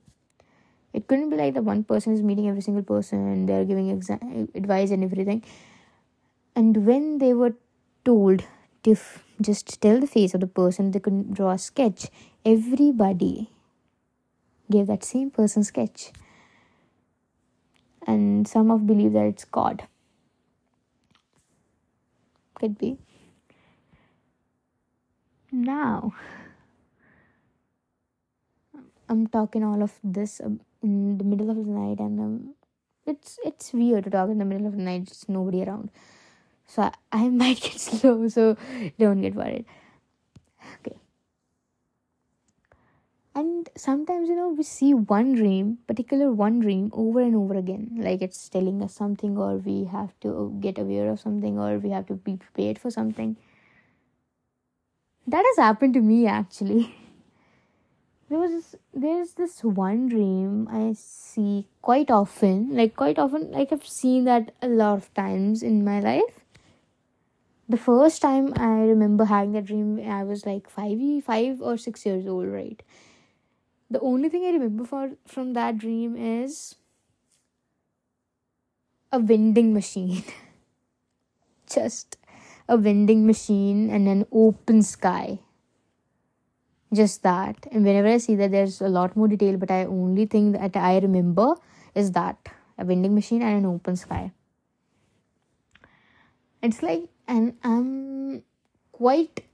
It 0.96 1.08
couldn't 1.08 1.30
be 1.30 1.36
like 1.36 1.54
the 1.54 1.62
one 1.62 1.84
person 1.84 2.14
is 2.14 2.22
meeting 2.24 2.48
every 2.48 2.62
single 2.62 2.84
person 2.84 3.46
they're 3.46 3.66
giving 3.66 3.92
advice 3.92 4.92
and 4.92 5.04
everything. 5.04 5.44
And 6.56 6.86
when 6.86 7.18
they 7.18 7.34
were 7.34 7.54
told 8.06 8.46
to 8.84 8.96
just 9.42 9.82
tell 9.82 10.00
the 10.00 10.08
face 10.08 10.34
of 10.34 10.40
the 10.40 10.48
person 10.48 10.92
they 10.92 11.02
couldn't 11.02 11.34
draw 11.34 11.52
a 11.52 11.58
sketch. 11.58 12.08
Everybody 12.46 13.50
gave 14.72 14.88
that 14.88 15.04
same 15.04 15.32
person 15.32 15.66
sketch. 15.66 16.12
And 18.08 18.48
some 18.48 18.72
of 18.72 18.88
believe 18.88 19.12
that 19.14 19.26
it's 19.26 19.44
god. 19.44 19.88
Could 22.54 22.78
be. 22.78 22.98
Now 25.52 26.14
i'm 29.08 29.28
talking 29.28 29.64
all 29.64 29.84
of 29.84 29.94
this 30.04 30.42
in 30.86 31.18
the 31.18 31.24
middle 31.32 31.50
of 31.50 31.58
the 31.58 31.72
night 31.78 32.00
and 32.00 32.20
um, 32.26 32.54
it's 33.06 33.40
it's 33.44 33.74
weird 33.74 34.04
to 34.06 34.10
talk 34.10 34.30
in 34.30 34.38
the 34.44 34.50
middle 34.52 34.68
of 34.68 34.76
the 34.78 34.86
night 34.90 35.06
just 35.06 35.30
nobody 35.30 35.64
around. 35.64 35.90
So 36.68 36.84
I, 36.84 36.92
I 37.12 37.30
might 37.42 37.62
get 37.62 37.80
slow 37.80 38.28
so 38.28 38.58
don't 39.00 39.22
get 39.22 39.36
worried. 39.36 39.66
Okay. 40.80 40.98
And 43.34 43.70
sometimes 43.76 44.30
you 44.30 44.36
know 44.36 44.50
we 44.50 44.64
see 44.64 44.94
one 44.94 45.34
dream 45.36 45.80
particular 45.88 46.32
one 46.32 46.60
dream 46.60 46.90
over 46.94 47.22
and 47.22 47.36
over 47.36 47.56
again. 47.56 47.90
Like 48.08 48.22
it's 48.22 48.48
telling 48.50 48.82
us 48.82 48.94
something 48.94 49.38
or 49.38 49.56
we 49.58 49.86
have 49.86 50.14
to 50.22 50.56
get 50.60 50.78
aware 50.78 51.10
of 51.10 51.20
something 51.20 51.60
or 51.60 51.78
we 51.78 51.90
have 51.90 52.08
to 52.08 52.14
be 52.14 52.38
prepared 52.38 52.80
for 52.80 52.92
something. 52.92 53.36
That 55.28 55.44
has 55.44 55.58
happened 55.58 55.96
to 55.96 56.02
me 56.02 56.28
actually 56.28 56.96
there 58.36 58.44
was 58.44 58.76
there's 58.94 59.34
this 59.34 59.64
one 59.64 60.08
dream 60.10 60.68
i 60.70 60.94
see 60.94 61.68
quite 61.82 62.12
often 62.12 62.76
like 62.76 62.96
quite 62.96 63.18
often 63.18 63.52
like 63.52 63.72
i've 63.72 63.88
seen 63.88 64.26
that 64.26 64.52
a 64.62 64.68
lot 64.68 64.98
of 64.98 65.14
times 65.14 65.64
in 65.64 65.84
my 65.86 66.00
life 66.00 66.42
the 67.68 67.78
first 67.78 68.22
time 68.22 68.54
I 68.58 68.86
remember 68.86 69.26
having 69.26 69.54
that 69.54 69.66
dream, 69.66 70.00
I 70.08 70.24
was 70.24 70.46
like 70.46 70.70
five, 70.70 71.00
five 71.24 71.62
or 71.62 71.78
six 71.78 72.06
years 72.06 72.28
old, 72.28 72.48
right? 72.48 72.82
The 73.90 74.00
only 74.02 74.30
thing 74.30 74.46
I 74.46 74.52
remember 74.52 74.84
for 74.84 75.12
from 75.26 75.54
that 75.54 75.80
dream 75.80 76.16
is 76.16 76.76
a 79.12 79.20
vending 79.20 79.74
machine. 79.74 80.24
Just 81.68 82.18
a 82.68 82.78
vending 82.78 83.26
machine 83.26 83.90
and 83.90 84.08
an 84.08 84.28
open 84.32 84.84
sky. 84.84 85.40
Just 86.96 87.24
that. 87.24 87.68
And 87.72 87.84
whenever 87.84 88.08
I 88.08 88.18
see 88.18 88.36
that, 88.36 88.52
there's 88.52 88.82
a 88.82 88.88
lot 88.88 89.16
more 89.16 89.28
detail, 89.28 89.58
but 89.58 89.72
I 89.72 89.86
only 89.86 90.26
thing 90.26 90.52
that 90.54 90.76
I 90.78 91.00
remember 91.00 91.56
is 91.94 92.12
that 92.14 92.38
a 92.78 92.86
vending 92.86 93.16
machine 93.16 93.42
and 93.42 93.58
an 93.58 93.66
open 93.66 93.96
sky. 93.96 94.32
It's 96.62 96.82
like 96.82 97.10
and 97.28 97.58
I'm 97.64 97.72
um, 97.72 98.44
quite 98.92 99.46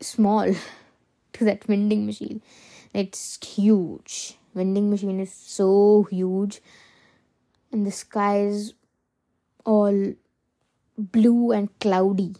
small 0.00 0.54
to 1.32 1.44
that 1.44 1.64
vending 1.64 2.06
machine. 2.06 2.42
It's 2.94 3.38
huge. 3.44 4.36
Vending 4.54 4.90
machine 4.90 5.20
is 5.20 5.32
so 5.32 6.06
huge, 6.10 6.60
and 7.70 7.86
the 7.86 7.92
sky 7.92 8.40
is 8.40 8.74
all 9.64 10.14
blue 10.96 11.52
and 11.52 11.68
cloudy. 11.80 12.34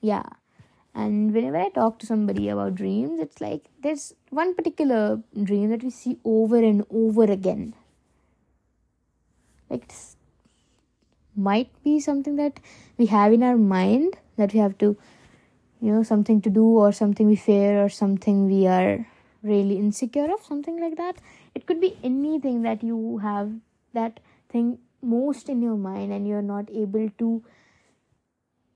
Yeah. 0.00 0.39
And 0.94 1.32
whenever 1.32 1.56
I 1.56 1.68
talk 1.68 1.98
to 2.00 2.06
somebody 2.06 2.48
about 2.48 2.74
dreams, 2.74 3.20
it's 3.20 3.40
like 3.40 3.64
there's 3.82 4.14
one 4.30 4.54
particular 4.54 5.22
dream 5.42 5.70
that 5.70 5.84
we 5.84 5.90
see 5.90 6.18
over 6.24 6.56
and 6.56 6.84
over 6.90 7.24
again. 7.24 7.74
Like 9.68 9.84
it's 9.84 10.16
might 11.36 11.70
be 11.84 12.00
something 12.00 12.36
that 12.36 12.60
we 12.98 13.06
have 13.06 13.32
in 13.32 13.42
our 13.42 13.56
mind 13.56 14.16
that 14.36 14.52
we 14.52 14.58
have 14.58 14.76
to 14.78 14.96
you 15.80 15.92
know 15.92 16.02
something 16.02 16.40
to 16.42 16.50
do 16.50 16.64
or 16.64 16.92
something 16.92 17.26
we 17.26 17.36
fear 17.36 17.82
or 17.82 17.88
something 17.88 18.46
we 18.46 18.66
are 18.66 19.06
really 19.42 19.78
insecure 19.78 20.30
of 20.32 20.42
something 20.42 20.80
like 20.80 20.96
that 20.96 21.16
it 21.54 21.66
could 21.66 21.80
be 21.80 21.96
anything 22.02 22.62
that 22.62 22.82
you 22.82 23.18
have 23.18 23.52
that 23.94 24.20
thing 24.48 24.78
most 25.02 25.48
in 25.48 25.62
your 25.62 25.76
mind 25.76 26.12
and 26.12 26.28
you're 26.28 26.42
not 26.42 26.68
able 26.70 27.08
to 27.18 27.42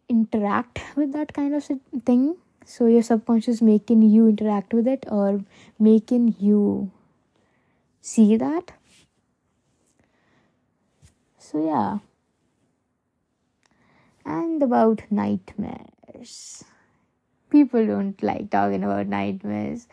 interact 0.09 0.81
with 0.97 1.13
that 1.13 1.33
kind 1.33 1.55
of 1.55 1.65
thing 2.05 2.37
so 2.65 2.87
your 2.87 3.03
subconscious 3.03 3.61
making 3.61 4.03
you 4.03 4.29
interact 4.29 4.73
with 4.73 4.87
it 4.87 5.05
or 5.11 5.41
making 5.79 6.35
you 6.39 6.91
see 8.01 8.37
that 8.37 8.73
so 11.39 11.65
yeah 11.67 11.99
and 14.25 14.63
about 14.63 15.03
nightmares. 15.11 16.65
People 17.51 17.87
don't 17.87 18.21
like 18.23 18.51
talking 18.51 18.83
about 18.83 19.07
nightmares. 19.07 19.87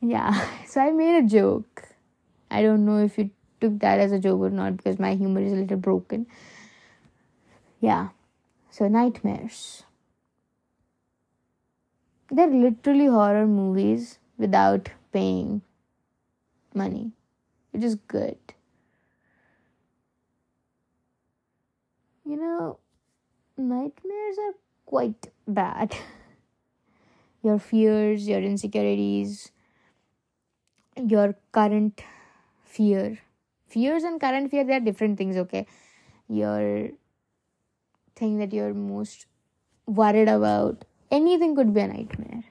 Yeah, 0.00 0.46
so 0.66 0.80
I 0.80 0.90
made 0.90 1.24
a 1.24 1.26
joke. 1.26 1.84
I 2.50 2.62
don't 2.62 2.84
know 2.84 2.98
if 2.98 3.18
you 3.18 3.30
took 3.60 3.78
that 3.80 3.98
as 3.98 4.12
a 4.12 4.18
joke 4.18 4.40
or 4.40 4.50
not 4.50 4.76
because 4.76 4.98
my 4.98 5.14
humor 5.14 5.40
is 5.40 5.52
a 5.52 5.56
little 5.56 5.76
broken. 5.76 6.26
Yeah, 7.80 8.08
so 8.76 8.88
nightmares. 8.88 9.84
They're 12.30 12.46
literally 12.46 13.06
horror 13.06 13.46
movies 13.46 14.18
without 14.36 14.90
paying 15.12 15.62
money, 16.74 17.12
which 17.70 17.82
is 17.82 17.94
good. 17.94 18.36
You 22.26 22.36
know, 22.36 22.78
nightmares 23.56 24.36
are 24.46 24.54
quite 24.84 25.28
bad. 25.48 25.96
your 27.42 27.58
fears, 27.58 28.28
your 28.28 28.40
insecurities, 28.40 29.52
your 30.96 31.34
current 31.52 32.02
fear. 32.64 33.18
Fears 33.66 34.02
and 34.04 34.20
current 34.20 34.50
fear, 34.50 34.64
they 34.64 34.74
are 34.74 34.80
different 34.80 35.16
things, 35.16 35.36
okay? 35.36 35.66
Your 36.28 36.90
thing 38.16 38.38
that 38.38 38.52
you're 38.52 38.74
most 38.74 39.26
worried 39.86 40.28
about, 40.28 40.84
anything 41.10 41.54
could 41.56 41.74
be 41.74 41.80
a 41.80 41.88
nightmare. 41.88 42.44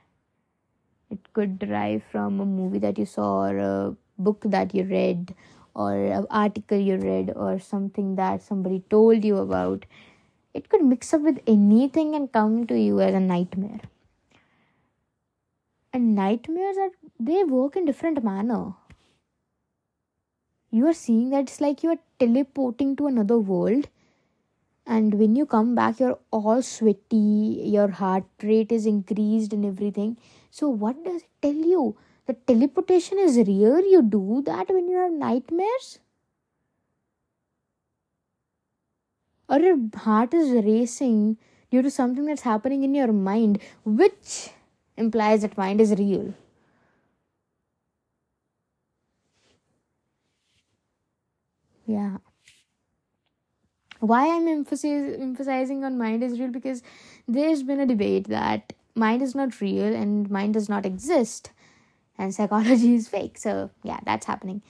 It 1.10 1.34
could 1.34 1.58
derive 1.58 2.04
from 2.12 2.40
a 2.40 2.46
movie 2.46 2.80
that 2.80 3.00
you 3.00 3.06
saw 3.08 3.46
or 3.48 3.58
a 3.58 3.96
book 4.20 4.42
that 4.46 4.76
you 4.76 4.84
read 4.84 5.34
or 5.74 5.94
an 5.94 6.28
article 6.30 6.78
you 6.78 6.98
read 6.98 7.32
or 7.36 7.60
something 7.60 8.16
that 8.16 8.42
somebody 8.44 8.84
told 8.90 9.26
you 9.26 9.38
about 9.38 9.86
it 10.54 10.70
could 10.70 10.84
mix 10.84 11.14
up 11.14 11.22
with 11.22 11.42
anything 11.48 12.16
and 12.16 12.32
come 12.32 12.68
to 12.68 12.80
you 12.80 13.02
as 13.02 13.14
a 13.14 13.20
nightmare. 13.20 13.82
and 15.94 16.14
nightmares 16.16 16.78
are 16.78 16.92
they 17.20 17.44
work 17.44 17.76
in 17.76 17.86
different 17.86 18.24
manner 18.24 18.74
you 20.70 20.86
are 20.88 20.94
seeing 20.94 21.30
that 21.32 21.46
it's 21.48 21.62
like 21.62 21.82
you 21.84 21.90
are 21.92 22.02
teleporting 22.20 22.96
to 22.96 23.08
another 23.08 23.38
world 23.40 23.88
and 24.88 25.14
when 25.20 25.36
you 25.36 25.46
come 25.46 25.76
back 25.76 26.00
you're 26.00 26.18
all 26.32 26.62
sweaty 26.62 27.62
your 27.76 27.90
heart 27.90 28.24
rate 28.44 28.72
is 28.72 28.86
increased 28.86 29.54
and 29.54 29.66
everything. 29.66 30.18
So 30.52 30.70
what 30.70 31.04
does 31.04 31.22
it 31.22 31.30
tell 31.42 31.54
you? 31.54 31.96
That 32.26 32.48
teleportation 32.48 33.20
is 33.20 33.38
real 33.38 33.80
you 33.86 34.02
do 34.02 34.42
that 34.46 34.70
when 34.70 34.88
you 34.90 34.98
have 34.98 35.12
nightmares? 35.12 36.00
Or 39.50 39.58
your 39.60 39.80
heart 39.96 40.36
is 40.36 40.52
racing 40.52 41.38
due 41.72 41.82
to 41.82 41.90
something 41.90 42.26
that's 42.26 42.44
happening 42.44 42.84
in 42.84 42.94
your 42.94 43.12
mind 43.12 43.60
which 43.84 44.52
implies 44.98 45.42
that 45.42 45.58
mind 45.58 45.82
is 45.82 45.96
real. 45.98 46.36
Yeah 51.88 52.18
why 54.00 54.28
i'm 54.36 54.46
emphasiz- 54.48 55.20
emphasizing 55.20 55.84
on 55.84 55.98
mind 55.98 56.24
is 56.24 56.40
real 56.40 56.50
because 56.50 56.84
there's 57.28 57.64
been 57.64 57.80
a 57.80 57.86
debate 57.86 58.28
that 58.28 58.74
mind 58.96 59.22
is 59.22 59.36
not 59.36 59.60
real 59.62 59.94
and 59.94 60.30
mind 60.30 60.54
does 60.54 60.70
not 60.70 60.86
exist 60.86 61.52
and 62.18 62.34
psychology 62.34 62.96
is 62.96 63.08
fake. 63.08 63.38
So 63.38 63.72
yeah 63.84 64.00
that's 64.06 64.26
happening. 64.26 64.62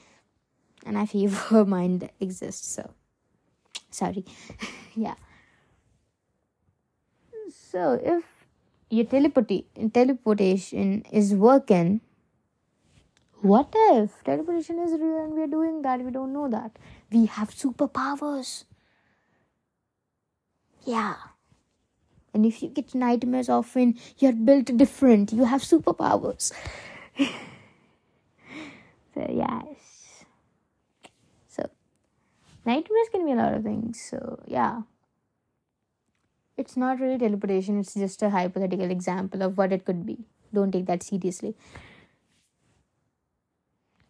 And 0.85 0.97
i 0.97 1.05
feel 1.05 1.65
mind 1.65 2.09
exists 2.19 2.67
so 2.67 2.91
sorry. 3.91 4.25
Yeah. 4.95 5.15
So 7.51 7.99
if 8.01 8.23
your 8.89 9.05
teleport- 9.05 9.65
teleportation 9.93 11.03
is 11.11 11.33
working 11.33 12.01
what 13.41 13.69
if 13.75 14.23
teleportation 14.23 14.79
is 14.79 14.93
real 14.99 15.23
and 15.23 15.33
we're 15.33 15.47
doing 15.47 15.81
that? 15.83 16.01
We 16.01 16.09
don't 16.11 16.33
know 16.33 16.47
that. 16.49 16.79
We 17.11 17.25
have 17.27 17.51
superpowers 17.51 18.63
yeah. 20.85 21.15
And 22.33 22.45
if 22.45 22.61
you 22.61 22.69
get 22.69 22.93
nightmares 22.93 23.49
often 23.49 23.97
you're 24.17 24.33
built 24.33 24.75
different. 24.77 25.31
You 25.33 25.45
have 25.45 25.61
superpowers. 25.61 26.51
So 29.15 29.25
yes. 29.31 30.25
So 31.47 31.69
nightmares 32.65 33.07
can 33.11 33.25
be 33.25 33.31
a 33.31 33.35
lot 33.35 33.53
of 33.53 33.63
things. 33.63 34.01
So 34.01 34.43
yeah. 34.45 34.81
It's 36.57 36.77
not 36.77 36.99
really 36.99 37.17
teleportation 37.17 37.79
it's 37.79 37.93
just 37.93 38.21
a 38.21 38.29
hypothetical 38.29 38.91
example 38.91 39.41
of 39.41 39.57
what 39.57 39.71
it 39.71 39.85
could 39.85 40.05
be. 40.05 40.25
Don't 40.53 40.71
take 40.71 40.85
that 40.87 41.03
seriously. 41.03 41.55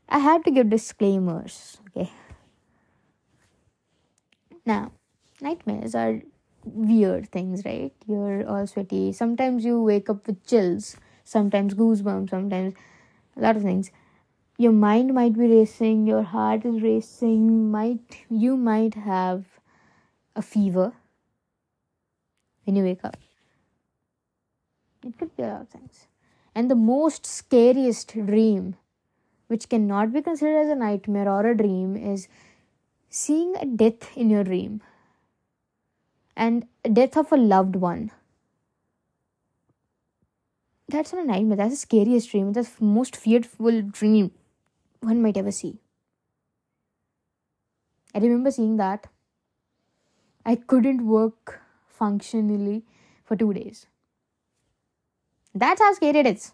I 0.09 0.19
have 0.19 0.43
to 0.43 0.51
give 0.51 0.69
disclaimers 0.69 1.77
okay? 1.89 2.11
Now 4.65 4.91
nightmares 5.39 5.93
are 5.93 6.21
weird 6.65 7.29
things, 7.31 7.63
right? 7.65 7.93
You're 8.07 8.47
all 8.47 8.67
sweaty. 8.67 9.11
Sometimes 9.11 9.63
you 9.63 9.81
wake 9.81 10.09
up 10.09 10.27
with 10.27 10.45
chills, 10.45 10.97
sometimes 11.23 11.73
goosebumps, 11.73 12.29
sometimes 12.29 12.73
a 13.37 13.41
lot 13.41 13.55
of 13.55 13.61
things. 13.61 13.91
Your 14.57 14.71
mind 14.71 15.13
might 15.13 15.33
be 15.33 15.47
racing, 15.47 16.07
your 16.07 16.23
heart 16.23 16.65
is 16.65 16.81
racing, 16.81 17.71
might 17.71 18.25
you 18.29 18.55
might 18.55 18.95
have 18.95 19.45
a 20.35 20.41
fever 20.41 20.93
when 22.63 22.75
you 22.75 22.83
wake 22.83 23.03
up. 23.03 23.17
It 25.05 25.17
could 25.17 25.35
be 25.35 25.43
a 25.43 25.47
lot 25.47 25.61
of 25.61 25.69
things. 25.69 26.07
And 26.55 26.71
the 26.71 26.75
most 26.75 27.25
scariest 27.25 28.13
dream, 28.25 28.75
which 29.47 29.69
cannot 29.69 30.13
be 30.13 30.21
considered 30.21 30.61
as 30.61 30.69
a 30.69 30.75
nightmare 30.75 31.29
or 31.29 31.45
a 31.45 31.57
dream, 31.57 31.97
is 31.97 32.27
seeing 33.09 33.55
a 33.57 33.65
death 33.65 34.15
in 34.15 34.29
your 34.29 34.43
dream 34.43 34.81
and 36.35 36.67
death 36.91 37.17
of 37.17 37.31
a 37.31 37.37
loved 37.37 37.75
one. 37.75 38.11
That's 40.87 41.13
not 41.13 41.23
a 41.23 41.27
nightmare. 41.27 41.57
That's 41.57 41.71
the 41.71 41.77
scariest 41.77 42.29
dream. 42.29 42.53
That's 42.53 42.69
the 42.69 42.85
most 42.85 43.15
fearful 43.15 43.81
dream 43.81 44.31
one 45.01 45.21
might 45.21 45.37
ever 45.37 45.51
see. 45.51 45.79
I 48.13 48.19
remember 48.19 48.51
seeing 48.51 48.77
that. 48.77 49.07
I 50.45 50.55
couldn't 50.55 51.05
work 51.05 51.61
functionally 51.87 52.83
for 53.23 53.35
two 53.35 53.53
days. 53.53 53.87
That's 55.53 55.81
how 55.81 55.93
scary 55.93 56.19
it 56.19 56.27
is. 56.27 56.51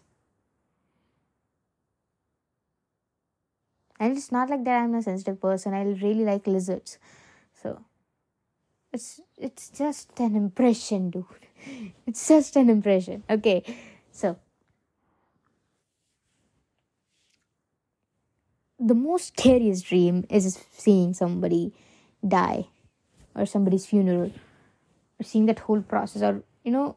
And 3.98 4.16
it's 4.16 4.32
not 4.32 4.50
like 4.50 4.64
that 4.64 4.82
i'm 4.82 4.94
a 4.94 5.02
sensitive 5.02 5.40
person. 5.40 5.74
I 5.74 5.82
really 5.82 6.24
like 6.24 6.46
lizards. 6.46 6.98
So 7.54 7.84
it's 8.92 9.20
it's 9.38 9.68
just 9.70 10.20
an 10.20 10.36
impression 10.36 11.10
dude. 11.10 11.24
It's 12.06 12.26
just 12.28 12.56
an 12.56 12.68
impression. 12.68 13.22
Okay 13.30 13.64
so. 14.10 14.36
The 18.78 18.94
most 18.94 19.28
scariest 19.28 19.86
dream 19.86 20.24
is 20.28 20.58
seeing 20.76 21.14
somebody 21.14 21.72
die 22.26 22.66
or 23.34 23.46
somebody's 23.46 23.86
funeral. 23.86 24.32
Or 25.20 25.24
seeing 25.24 25.46
that 25.46 25.60
whole 25.60 25.82
process 25.82 26.22
or 26.22 26.42
you 26.64 26.72
know 26.72 26.96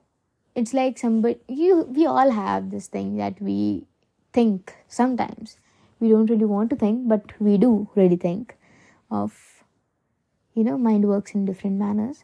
it's 0.56 0.74
like 0.74 0.98
somebody 0.98 1.40
you 1.48 1.84
we 1.84 2.06
all 2.06 2.32
have 2.32 2.72
this 2.72 2.88
thing 2.88 3.18
that 3.18 3.42
we 3.42 3.86
think 4.34 4.76
sometimes. 4.88 5.58
We 6.00 6.10
don't 6.10 6.30
really 6.30 6.46
want 6.46 6.70
to 6.72 6.76
think 6.76 7.08
but 7.08 7.40
we 7.40 7.58
do 7.58 7.88
really 7.96 8.18
think 8.18 8.58
of 9.12 9.55
you 10.56 10.64
know 10.64 10.78
mind 10.78 11.08
works 11.08 11.36
in 11.36 11.46
different 11.46 11.78
manners. 11.78 12.24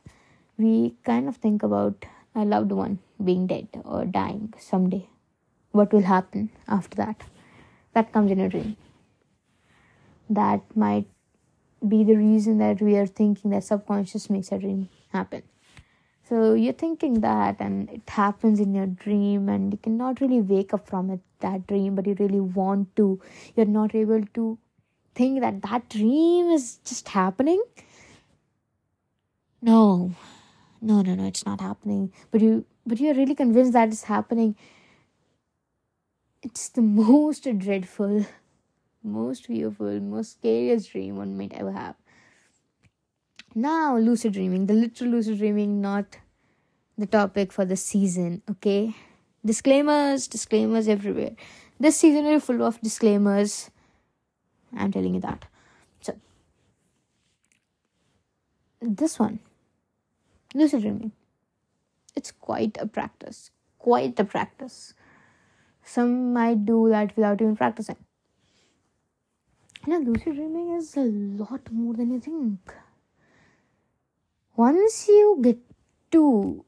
We 0.57 0.95
kind 1.03 1.27
of 1.27 1.37
think 1.37 1.63
about 1.63 2.05
a 2.33 2.45
loved 2.45 2.71
one 2.71 2.99
being 3.23 3.45
dead 3.45 3.67
or 3.83 4.05
dying 4.05 4.53
someday. 4.57 5.07
What 5.71 5.91
will 5.93 6.03
happen 6.03 6.49
after 6.67 6.95
that? 6.95 7.21
That 7.93 8.13
comes 8.13 8.31
in 8.31 8.39
a 8.39 8.47
dream. 8.47 8.77
That 10.29 10.61
might 10.75 11.07
be 11.85 12.03
the 12.03 12.15
reason 12.15 12.57
that 12.59 12.81
we 12.81 12.95
are 12.95 13.05
thinking 13.05 13.51
that 13.51 13.65
subconscious 13.65 14.29
makes 14.29 14.51
a 14.51 14.59
dream 14.59 14.87
happen. 15.11 15.43
So 16.29 16.53
you're 16.53 16.73
thinking 16.73 17.19
that 17.21 17.57
and 17.59 17.89
it 17.89 18.09
happens 18.09 18.61
in 18.61 18.73
your 18.73 18.85
dream 18.85 19.49
and 19.49 19.73
you 19.73 19.77
cannot 19.77 20.21
really 20.21 20.39
wake 20.39 20.73
up 20.73 20.87
from 20.87 21.09
it 21.09 21.19
that 21.41 21.67
dream 21.67 21.95
but 21.95 22.07
you 22.07 22.15
really 22.17 22.39
want 22.39 22.95
to. 22.95 23.19
You're 23.55 23.65
not 23.65 23.93
able 23.93 24.23
to 24.35 24.57
think 25.15 25.41
that 25.41 25.61
that 25.63 25.89
dream 25.89 26.51
is 26.51 26.77
just 26.85 27.09
happening 27.09 27.61
no. 29.61 30.11
No 30.81 31.01
no 31.03 31.13
no 31.13 31.27
it's 31.27 31.45
not 31.45 31.61
happening. 31.61 32.11
But 32.31 32.41
you 32.41 32.65
but 32.85 32.99
you're 32.99 33.13
really 33.13 33.35
convinced 33.35 33.73
that 33.73 33.89
it's 33.89 34.03
happening. 34.03 34.55
It's 36.41 36.69
the 36.69 36.81
most 37.01 37.47
dreadful 37.57 38.25
most 39.03 39.47
fearful 39.47 39.99
most 39.99 40.33
scariest 40.33 40.91
dream 40.91 41.17
one 41.17 41.37
might 41.37 41.53
ever 41.53 41.71
have. 41.71 41.95
Now 43.53 43.97
lucid 43.97 44.33
dreaming 44.33 44.65
the 44.65 44.73
literal 44.73 45.11
lucid 45.11 45.37
dreaming 45.37 45.81
not 45.81 46.17
the 46.97 47.05
topic 47.05 47.51
for 47.51 47.65
the 47.65 47.75
season 47.75 48.41
okay? 48.49 48.95
Disclaimers 49.45 50.27
disclaimers 50.27 50.87
everywhere. 50.87 51.35
This 51.79 51.97
season 51.97 52.25
is 52.25 52.43
full 52.43 52.63
of 52.63 52.81
disclaimers. 52.81 53.69
I'm 54.75 54.91
telling 54.91 55.15
you 55.15 55.21
that. 55.21 55.45
So 56.01 56.15
this 58.81 59.19
one 59.19 59.39
lucid 60.53 60.81
dreaming 60.81 61.11
it's 62.15 62.31
quite 62.31 62.77
a 62.79 62.87
practice. 62.87 63.51
Quite 63.79 64.19
a 64.19 64.23
practice. 64.23 64.93
Some 65.83 66.33
might 66.33 66.65
do 66.65 66.89
that 66.89 67.15
without 67.15 67.41
even 67.41 67.55
practicing. 67.55 67.95
You 69.87 69.99
know 69.99 70.11
lucid 70.11 70.35
dreaming 70.35 70.75
is 70.75 70.95
a 70.95 71.01
lot 71.01 71.71
more 71.71 71.93
than 71.93 72.11
you 72.11 72.19
think. 72.19 72.73
Once 74.55 75.07
you 75.07 75.39
get 75.41 75.57
to 76.11 76.65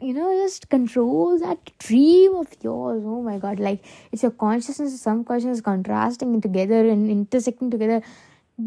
you 0.00 0.14
know 0.14 0.32
just 0.42 0.68
control 0.68 1.38
that 1.38 1.70
dream 1.78 2.34
of 2.36 2.48
yours 2.62 3.02
oh 3.04 3.22
my 3.22 3.38
god 3.38 3.58
like 3.58 3.82
it's 4.12 4.22
your 4.22 4.30
consciousness 4.30 4.90
and 4.90 5.00
subconsciousness 5.00 5.62
contrasting 5.62 6.38
together 6.38 6.86
and 6.86 7.10
intersecting 7.10 7.70
together 7.70 8.02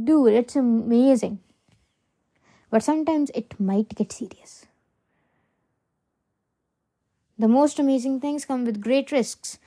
dude 0.06 0.34
it's 0.34 0.56
amazing 0.56 1.40
but 2.70 2.84
sometimes 2.84 3.32
it 3.34 3.60
might 3.60 3.96
get 3.96 4.12
serious. 4.12 4.66
The 7.38 7.48
most 7.48 7.80
amazing 7.80 8.20
things 8.20 8.46
come 8.46 8.66
with 8.66 8.82
great 8.82 9.12
risks. 9.12 9.60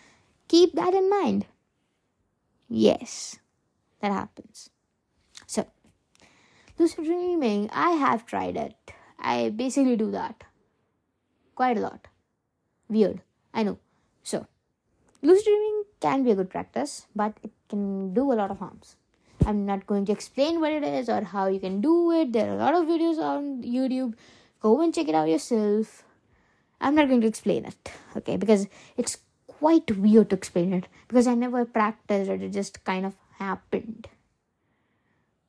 Keep 0.49 0.75
that 0.75 0.95
in 0.95 1.09
mind. 1.09 1.47
Yes, 2.69 3.38
that 4.01 4.12
happens. 4.12 4.71
So, 5.47 5.67
lucid 6.79 7.05
dreaming, 7.05 7.71
I 7.73 7.93
have 7.93 8.27
tried 8.27 8.57
it. 8.57 8.77
I 9.19 9.51
basically 9.51 9.97
do 9.97 10.11
that 10.11 10.45
quite 11.55 11.79
a 11.79 11.81
lot. 11.81 12.09
Weird, 12.88 13.23
I 13.55 13.62
know. 13.62 13.79
So, 14.23 14.47
lucid 15.23 15.45
dreaming 15.45 15.85
can 16.01 16.25
be 16.25 16.31
a 16.31 16.35
good 16.35 16.51
practice, 16.51 17.07
but 17.15 17.38
it 17.43 17.53
can 17.69 18.12
do 18.12 18.33
a 18.33 18.35
lot 18.35 18.51
of 18.51 18.59
harms. 18.59 18.97
I'm 19.46 19.66
not 19.66 19.87
going 19.87 20.05
to 20.07 20.12
explain 20.12 20.61
what 20.61 20.72
it 20.72 20.85
is 20.85 21.09
or 21.09 21.22
how 21.22 21.46
you 21.48 21.59
can 21.59 21.81
do 21.81 22.12
it. 22.12 22.33
There 22.33 22.48
are 22.48 22.55
a 22.55 22.57
lot 22.57 22.74
of 22.74 22.87
videos 22.87 23.18
on 23.18 23.62
YouTube. 23.62 24.14
Go 24.61 24.81
and 24.81 24.94
check 24.94 25.09
it 25.09 25.14
out 25.14 25.28
yourself. 25.28 26.05
I'm 26.81 26.94
not 26.94 27.09
going 27.09 27.20
to 27.20 27.26
explain 27.26 27.64
it, 27.64 27.92
okay? 28.16 28.37
Because 28.37 28.66
it's 28.96 29.18
quite 29.46 29.96
weird 29.96 30.31
to 30.31 30.37
explain 30.37 30.72
it 30.72 30.87
because 31.09 31.26
I 31.26 31.35
never 31.35 31.64
practiced 31.64 32.31
it, 32.31 32.42
it 32.42 32.50
just 32.50 32.83
kind 32.85 33.07
of 33.07 33.14
happened. 33.38 34.09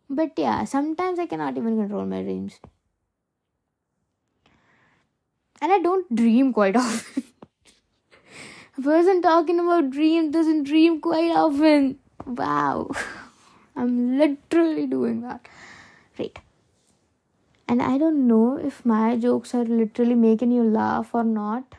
But 0.09 0.33
yeah, 0.37 0.63
sometimes 0.65 1.17
I 1.17 1.25
cannot 1.25 1.57
even 1.57 1.77
control 1.77 2.05
my 2.05 2.21
dreams. 2.21 2.59
And 5.61 5.71
I 5.71 5.79
don't 5.79 6.13
dream 6.13 6.53
quite 6.53 6.75
often. 6.83 7.23
A 8.77 8.81
person 8.81 9.21
talking 9.21 9.59
about 9.59 9.91
dreams 9.91 10.33
doesn't 10.33 10.63
dream 10.63 10.99
quite 10.99 11.31
often. 11.31 11.99
Wow. 12.25 12.91
I'm 13.75 14.17
literally 14.17 14.87
doing 14.87 15.21
that. 15.21 15.47
Right. 16.17 16.37
And 17.67 17.81
I 17.81 17.97
don't 17.97 18.27
know 18.27 18.57
if 18.57 18.85
my 18.85 19.15
jokes 19.17 19.55
are 19.55 19.63
literally 19.63 20.15
making 20.15 20.51
you 20.51 20.63
laugh 20.63 21.09
or 21.13 21.23
not 21.23 21.75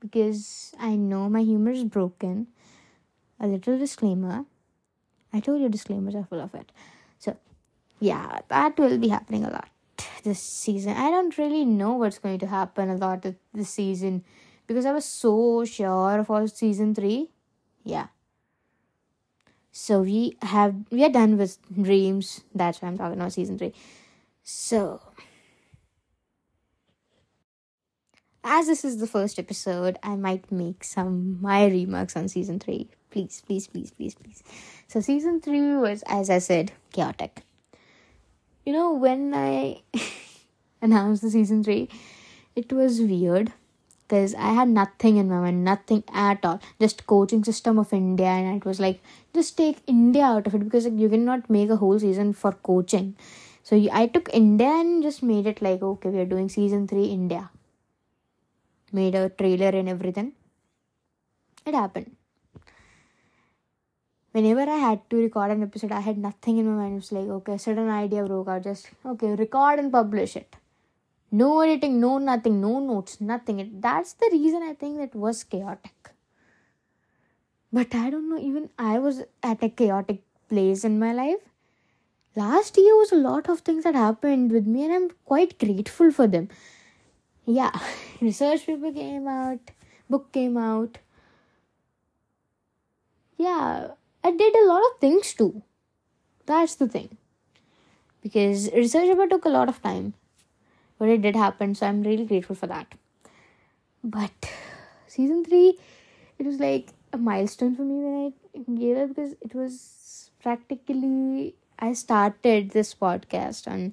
because 0.00 0.74
I 0.78 0.96
know 0.96 1.28
my 1.28 1.42
humor 1.42 1.70
is 1.70 1.84
broken. 1.84 2.48
A 3.40 3.46
little 3.46 3.78
disclaimer. 3.78 4.44
I 5.32 5.40
told 5.40 5.60
you 5.60 5.68
disclaimers 5.68 6.14
are 6.14 6.24
full 6.24 6.40
of 6.40 6.54
it. 6.54 6.70
So, 7.18 7.36
yeah, 7.98 8.40
that 8.48 8.78
will 8.78 8.98
be 8.98 9.08
happening 9.08 9.44
a 9.44 9.50
lot 9.50 9.68
this 10.22 10.40
season. 10.40 10.96
I 10.96 11.10
don't 11.10 11.36
really 11.36 11.64
know 11.64 11.92
what's 11.94 12.18
going 12.18 12.38
to 12.40 12.46
happen 12.46 12.88
a 12.88 12.96
lot 12.96 13.26
this 13.52 13.70
season 13.70 14.24
because 14.66 14.86
I 14.86 14.92
was 14.92 15.04
so 15.04 15.64
sure 15.64 16.22
for 16.24 16.46
season 16.46 16.94
3. 16.94 17.28
Yeah. 17.84 18.08
So 19.72 20.02
we 20.02 20.36
have 20.42 20.74
we 20.90 21.02
are 21.02 21.08
done 21.08 21.38
with 21.38 21.56
dreams. 21.72 22.42
That's 22.54 22.80
why 22.80 22.88
I'm 22.88 22.98
talking 22.98 23.18
about 23.18 23.32
season 23.32 23.58
3. 23.58 23.72
So 24.42 25.00
as 28.44 28.66
this 28.66 28.84
is 28.84 28.98
the 28.98 29.06
first 29.06 29.38
episode, 29.38 29.98
I 30.02 30.14
might 30.14 30.52
make 30.52 30.84
some 30.84 31.40
my 31.40 31.64
remarks 31.66 32.16
on 32.16 32.28
season 32.28 32.60
3. 32.60 32.86
Please, 33.10 33.42
please, 33.46 33.66
please, 33.66 33.90
please, 33.90 34.14
please. 34.14 34.42
So 34.88 35.00
season 35.00 35.40
3 35.40 35.76
was 35.76 36.04
as 36.06 36.28
I 36.28 36.38
said, 36.38 36.72
chaotic. 36.92 37.42
You 38.66 38.74
know, 38.74 38.92
when 38.92 39.32
I 39.34 39.80
announced 40.82 41.22
the 41.22 41.30
season 41.30 41.64
3, 41.64 41.88
it 42.54 42.70
was 42.70 43.00
weird 43.00 43.52
because 44.02 44.34
I 44.34 44.52
had 44.52 44.68
nothing 44.68 45.16
in 45.16 45.30
my 45.30 45.40
mind, 45.40 45.64
nothing 45.64 46.04
at 46.12 46.44
all. 46.44 46.60
Just 46.78 47.06
coaching 47.06 47.42
system 47.42 47.78
of 47.78 47.94
India, 47.94 48.26
and 48.26 48.56
it 48.56 48.66
was 48.66 48.78
like 48.78 49.00
just 49.34 49.56
take 49.56 49.78
India 49.86 50.24
out 50.24 50.46
of 50.46 50.54
it 50.54 50.64
because 50.64 50.84
like, 50.84 50.98
you 50.98 51.08
cannot 51.08 51.48
make 51.48 51.70
a 51.70 51.76
whole 51.76 51.98
season 51.98 52.32
for 52.32 52.52
coaching. 52.52 53.16
So 53.62 53.88
I 53.92 54.06
took 54.06 54.28
India 54.32 54.68
and 54.68 55.02
just 55.02 55.22
made 55.22 55.46
it 55.46 55.62
like 55.62 55.82
okay, 55.82 56.08
we 56.08 56.18
are 56.20 56.26
doing 56.26 56.48
season 56.48 56.86
three 56.88 57.06
India 57.06 57.50
made 58.92 59.14
a 59.14 59.28
trailer 59.30 59.70
and 59.80 59.88
everything. 59.88 60.32
It 61.66 61.74
happened. 61.74 62.16
Whenever 64.32 64.62
I 64.62 64.76
had 64.76 65.10
to 65.10 65.16
record 65.16 65.50
an 65.50 65.62
episode, 65.62 65.92
I 65.92 66.00
had 66.00 66.18
nothing 66.18 66.58
in 66.58 66.66
my 66.66 66.82
mind. 66.82 66.94
It 66.94 66.96
was 66.96 67.12
like, 67.12 67.28
okay, 67.28 67.58
sudden 67.58 67.88
idea 67.88 68.24
broke 68.24 68.48
out. 68.48 68.64
Just, 68.64 68.88
okay, 69.04 69.34
record 69.34 69.78
and 69.78 69.92
publish 69.92 70.36
it. 70.36 70.56
No 71.30 71.60
editing, 71.60 72.00
no 72.00 72.18
nothing, 72.18 72.60
no 72.60 72.78
notes, 72.78 73.20
nothing. 73.20 73.60
It, 73.60 73.80
that's 73.80 74.14
the 74.14 74.28
reason 74.32 74.62
I 74.62 74.74
think 74.74 75.00
it 75.00 75.14
was 75.14 75.44
chaotic. 75.44 76.11
But 77.72 77.94
I 77.94 78.10
don't 78.10 78.28
know, 78.28 78.38
even 78.38 78.68
I 78.78 78.98
was 78.98 79.22
at 79.42 79.62
a 79.62 79.68
chaotic 79.68 80.22
place 80.48 80.84
in 80.84 80.98
my 80.98 81.12
life. 81.12 81.40
Last 82.36 82.76
year 82.76 82.96
was 82.96 83.12
a 83.12 83.16
lot 83.16 83.48
of 83.48 83.60
things 83.60 83.84
that 83.84 83.94
happened 83.94 84.52
with 84.52 84.66
me, 84.66 84.84
and 84.84 84.92
I'm 84.92 85.10
quite 85.24 85.58
grateful 85.58 86.10
for 86.10 86.26
them. 86.26 86.48
Yeah 87.44 87.72
research 88.20 88.66
paper 88.66 88.92
came 88.92 89.26
out 89.26 89.72
book 90.08 90.30
came 90.32 90.56
out. 90.56 90.98
Yeah 93.36 93.88
i 94.24 94.30
did 94.30 94.54
a 94.54 94.66
lot 94.66 94.82
of 94.90 95.00
things 95.00 95.34
too. 95.34 95.62
That's 96.46 96.76
the 96.76 96.88
thing. 96.88 97.16
Because 98.22 98.70
research 98.72 99.08
paper 99.08 99.26
took 99.26 99.44
a 99.44 99.48
lot 99.48 99.68
of 99.68 99.82
time 99.82 100.14
but 100.98 101.08
it 101.08 101.22
did 101.22 101.34
happen 101.34 101.74
so 101.74 101.86
i'm 101.86 102.02
really 102.02 102.24
grateful 102.24 102.54
for 102.54 102.68
that. 102.68 102.94
But 104.04 104.50
season 105.08 105.44
3 105.44 105.78
it 106.38 106.46
was 106.46 106.60
like 106.60 106.88
a 107.12 107.18
milestone 107.18 107.74
for 107.74 107.82
me 107.82 107.96
when 108.04 108.16
i 108.26 108.58
gave 108.80 108.96
up 108.96 109.08
because 109.08 109.32
it 109.40 109.54
was 109.54 110.30
practically 110.42 111.54
i 111.78 111.92
started 111.92 112.70
this 112.70 112.94
podcast 112.94 113.68
on 113.68 113.92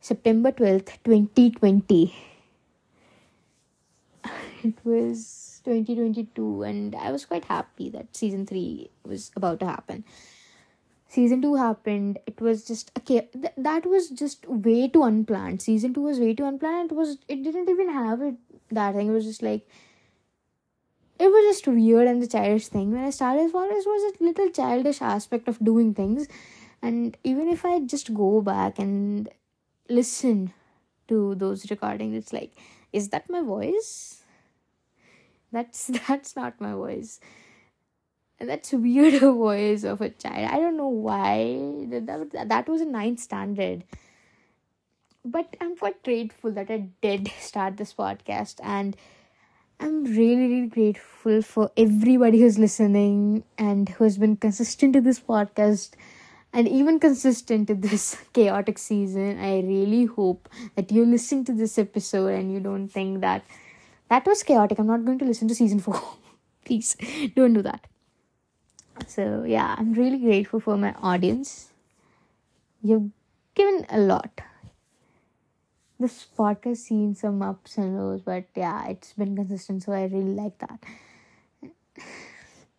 september 0.00 0.52
12th 0.52 0.98
2020 1.04 2.14
it 4.64 4.74
was 4.84 5.60
2022 5.64 6.62
and 6.62 6.94
i 6.94 7.10
was 7.10 7.24
quite 7.24 7.44
happy 7.44 7.88
that 7.90 8.14
season 8.16 8.46
3 8.46 8.90
was 9.04 9.30
about 9.36 9.60
to 9.60 9.66
happen. 9.66 10.04
Season 11.08 11.42
2 11.42 11.56
happened. 11.56 12.18
It 12.26 12.40
was 12.40 12.64
just 12.64 12.92
okay 12.98 13.28
th- 13.32 13.54
that 13.56 13.84
was 13.84 14.10
just 14.10 14.46
way 14.48 14.88
too 14.88 15.02
unplanned. 15.02 15.60
Season 15.60 15.92
2 15.92 16.00
was 16.00 16.20
way 16.20 16.34
too 16.34 16.44
unplanned. 16.44 16.92
It 16.92 16.94
was 16.94 17.18
it 17.28 17.42
didn't 17.42 17.68
even 17.68 17.88
have 17.90 18.22
it 18.22 18.36
that 18.70 18.94
thing. 18.94 19.08
It 19.08 19.12
was 19.12 19.24
just 19.24 19.42
like 19.42 19.66
it 21.20 21.30
was 21.30 21.44
just 21.54 21.66
weird 21.68 22.08
and 22.08 22.22
the 22.22 22.26
childish 22.26 22.68
thing. 22.68 22.92
When 22.92 23.04
i 23.04 23.10
started 23.10 23.50
forest 23.50 23.86
was 23.86 24.12
a 24.12 24.24
little 24.24 24.48
childish 24.48 25.02
aspect 25.02 25.48
of 25.48 25.58
doing 25.62 25.92
things. 25.94 26.26
And 26.82 27.16
even 27.24 27.48
if 27.48 27.64
i 27.64 27.78
just 27.80 28.14
go 28.14 28.40
back 28.40 28.78
and 28.78 29.28
listen 29.88 30.54
to 31.08 31.34
those 31.34 31.68
recordings 31.70 32.16
it's 32.16 32.32
like 32.32 32.52
is 32.92 33.08
that 33.10 33.28
my 33.28 33.42
voice? 33.42 34.22
That's 35.52 35.86
that's 36.08 36.34
not 36.36 36.60
my 36.60 36.72
voice. 36.72 37.20
And 38.38 38.48
that's 38.48 38.72
weirder 38.72 39.32
voice 39.46 39.84
of 39.84 40.00
a 40.00 40.08
child. 40.08 40.50
I 40.50 40.58
don't 40.58 40.78
know 40.78 40.88
why. 40.88 41.84
That, 41.90 42.48
that 42.48 42.68
was 42.68 42.80
a 42.80 42.86
ninth 42.86 43.20
standard. 43.20 43.84
But 45.22 45.54
i'm 45.60 45.76
quite 45.76 46.02
grateful 46.02 46.50
that 46.52 46.70
i 46.70 46.78
did 47.02 47.30
start 47.40 47.76
this 47.76 47.92
podcast 47.92 48.60
and 48.62 48.96
i'm 49.80 50.04
really 50.04 50.46
really 50.52 50.66
grateful 50.66 51.42
for 51.42 51.70
everybody 51.76 52.40
who's 52.40 52.58
listening 52.58 53.42
and 53.58 53.88
who 53.90 54.04
has 54.04 54.18
been 54.18 54.36
consistent 54.36 54.92
to 54.92 55.00
this 55.00 55.20
podcast 55.20 55.92
and 56.52 56.68
even 56.68 56.98
consistent 56.98 57.68
to 57.68 57.74
this 57.74 58.16
chaotic 58.32 58.78
season 58.78 59.38
i 59.38 59.60
really 59.60 60.04
hope 60.04 60.48
that 60.76 60.92
you 60.92 61.04
listen 61.04 61.44
to 61.44 61.52
this 61.52 61.78
episode 61.78 62.28
and 62.28 62.52
you 62.52 62.60
don't 62.60 62.88
think 62.88 63.20
that 63.20 63.42
that 64.10 64.26
was 64.26 64.42
chaotic. 64.42 64.78
I'm 64.78 64.88
not 64.88 65.04
going 65.04 65.18
to 65.20 65.24
listen 65.24 65.48
to 65.48 65.54
season 65.54 65.78
four. 65.78 66.02
Please 66.64 66.96
don't 67.34 67.54
do 67.54 67.62
that. 67.62 67.86
So, 69.06 69.44
yeah, 69.46 69.74
I'm 69.78 69.94
really 69.94 70.18
grateful 70.18 70.60
for 70.60 70.76
my 70.76 70.92
audience. 71.00 71.72
You've 72.82 73.10
given 73.54 73.86
a 73.88 73.98
lot. 73.98 74.40
This 76.00 76.26
podcast 76.36 76.78
seen 76.78 77.14
some 77.14 77.42
ups 77.42 77.76
and 77.78 77.96
lows, 77.96 78.22
but 78.22 78.44
yeah, 78.56 78.88
it's 78.88 79.12
been 79.12 79.36
consistent, 79.36 79.84
so 79.84 79.92
I 79.92 80.04
really 80.04 80.34
like 80.34 80.58
that. 80.58 80.82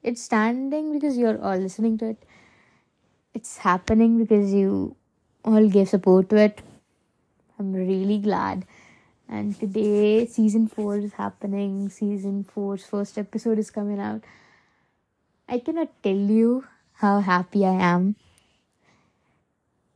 It's 0.03 0.21
standing 0.23 0.91
because 0.91 1.17
you're 1.17 1.41
all 1.41 1.57
listening 1.57 1.97
to 1.99 2.09
it. 2.09 2.23
It's 3.33 3.57
happening 3.59 4.17
because 4.17 4.53
you 4.53 4.95
all 5.45 5.69
gave 5.69 5.89
support 5.89 6.29
to 6.29 6.37
it. 6.37 6.61
I'm 7.59 7.73
really 7.73 8.17
glad 8.17 8.65
and 9.31 9.57
today 9.57 10.25
season 10.25 10.67
4 10.67 10.97
is 10.97 11.13
happening 11.13 11.89
season 11.89 12.45
4's 12.55 12.85
first 12.85 13.17
episode 13.17 13.57
is 13.57 13.71
coming 13.71 13.99
out 13.99 14.21
i 15.47 15.57
cannot 15.57 15.89
tell 16.03 16.23
you 16.39 16.65
how 17.03 17.19
happy 17.19 17.65
i 17.65 17.73
am 17.91 18.15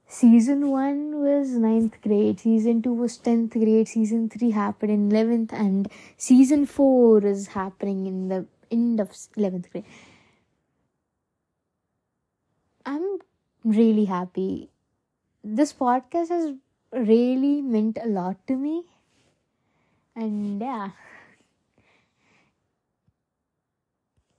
season 0.07 0.69
1 0.69 1.15
was 1.21 1.49
9th 1.49 2.01
grade 2.01 2.39
season 2.39 2.81
2 2.81 2.93
was 2.93 3.17
10th 3.17 3.53
grade 3.53 3.87
season 3.87 4.29
3 4.29 4.51
happened 4.51 4.91
in 4.91 5.09
11th 5.09 5.53
and 5.53 5.89
season 6.17 6.65
4 6.65 7.25
is 7.25 7.47
happening 7.47 8.05
in 8.05 8.27
the 8.27 8.45
end 8.71 8.99
of 8.99 9.09
11th 9.09 9.71
grade. 9.71 9.85
I'm 12.85 13.19
really 13.63 14.05
happy. 14.05 14.69
This 15.43 15.73
podcast 15.73 16.29
has 16.29 16.53
really 16.91 17.61
meant 17.61 17.97
a 18.01 18.07
lot 18.07 18.37
to 18.47 18.55
me. 18.55 18.83
And 20.15 20.61
yeah. 20.61 20.89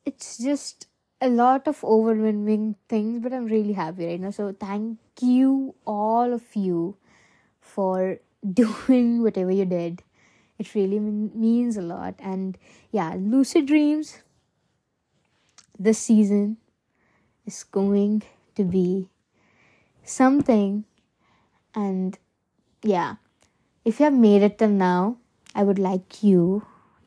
It's 0.04 0.38
just 0.38 0.86
a 1.20 1.28
lot 1.28 1.66
of 1.66 1.82
overwhelming 1.84 2.76
things 2.88 3.20
but 3.20 3.32
i'm 3.32 3.46
really 3.46 3.72
happy 3.72 4.06
right 4.06 4.20
now 4.20 4.30
so 4.30 4.54
thank 4.60 4.98
you 5.20 5.74
all 5.86 6.32
of 6.32 6.42
you 6.54 6.96
for 7.60 8.18
doing 8.52 9.22
whatever 9.22 9.50
you 9.50 9.64
did 9.64 10.02
it 10.58 10.74
really 10.74 11.00
means 11.00 11.76
a 11.76 11.82
lot 11.82 12.14
and 12.18 12.58
yeah 12.90 13.14
lucid 13.16 13.66
dreams 13.66 14.18
this 15.78 15.98
season 15.98 16.56
is 17.44 17.64
going 17.64 18.22
to 18.54 18.64
be 18.64 19.08
something. 20.04 20.84
And 21.74 22.18
yeah, 22.82 23.16
if 23.84 24.00
you 24.00 24.04
have 24.04 24.14
made 24.14 24.42
it 24.42 24.58
till 24.58 24.68
now, 24.68 25.18
I 25.54 25.62
would 25.62 25.78
like 25.78 26.22
you 26.22 26.66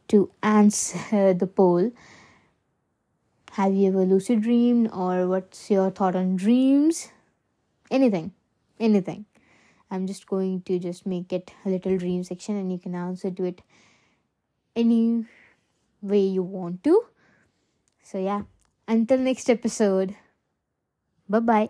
to 0.09 0.31
answer 0.43 1.33
the 1.33 1.47
poll. 1.47 1.91
Have 3.59 3.73
you 3.75 3.89
ever 3.89 4.05
lucid 4.05 4.39
dreamed, 4.43 4.89
or 4.93 5.27
what's 5.27 5.69
your 5.69 5.89
thought 5.91 6.15
on 6.15 6.37
dreams? 6.37 7.09
Anything, 7.91 8.31
anything. 8.79 9.25
I'm 9.91 10.07
just 10.07 10.27
going 10.27 10.61
to 10.61 10.79
just 10.79 11.05
make 11.05 11.33
it 11.33 11.51
a 11.65 11.69
little 11.69 11.97
dream 11.97 12.23
section, 12.23 12.55
and 12.55 12.71
you 12.71 12.79
can 12.79 12.95
answer 12.95 13.29
to 13.29 13.43
it 13.43 13.61
any 14.77 15.25
way 16.01 16.21
you 16.21 16.41
want 16.41 16.85
to. 16.85 17.07
So, 18.01 18.17
yeah, 18.17 18.43
until 18.87 19.17
next 19.17 19.49
episode, 19.49 20.15
bye 21.27 21.41
bye. 21.41 21.69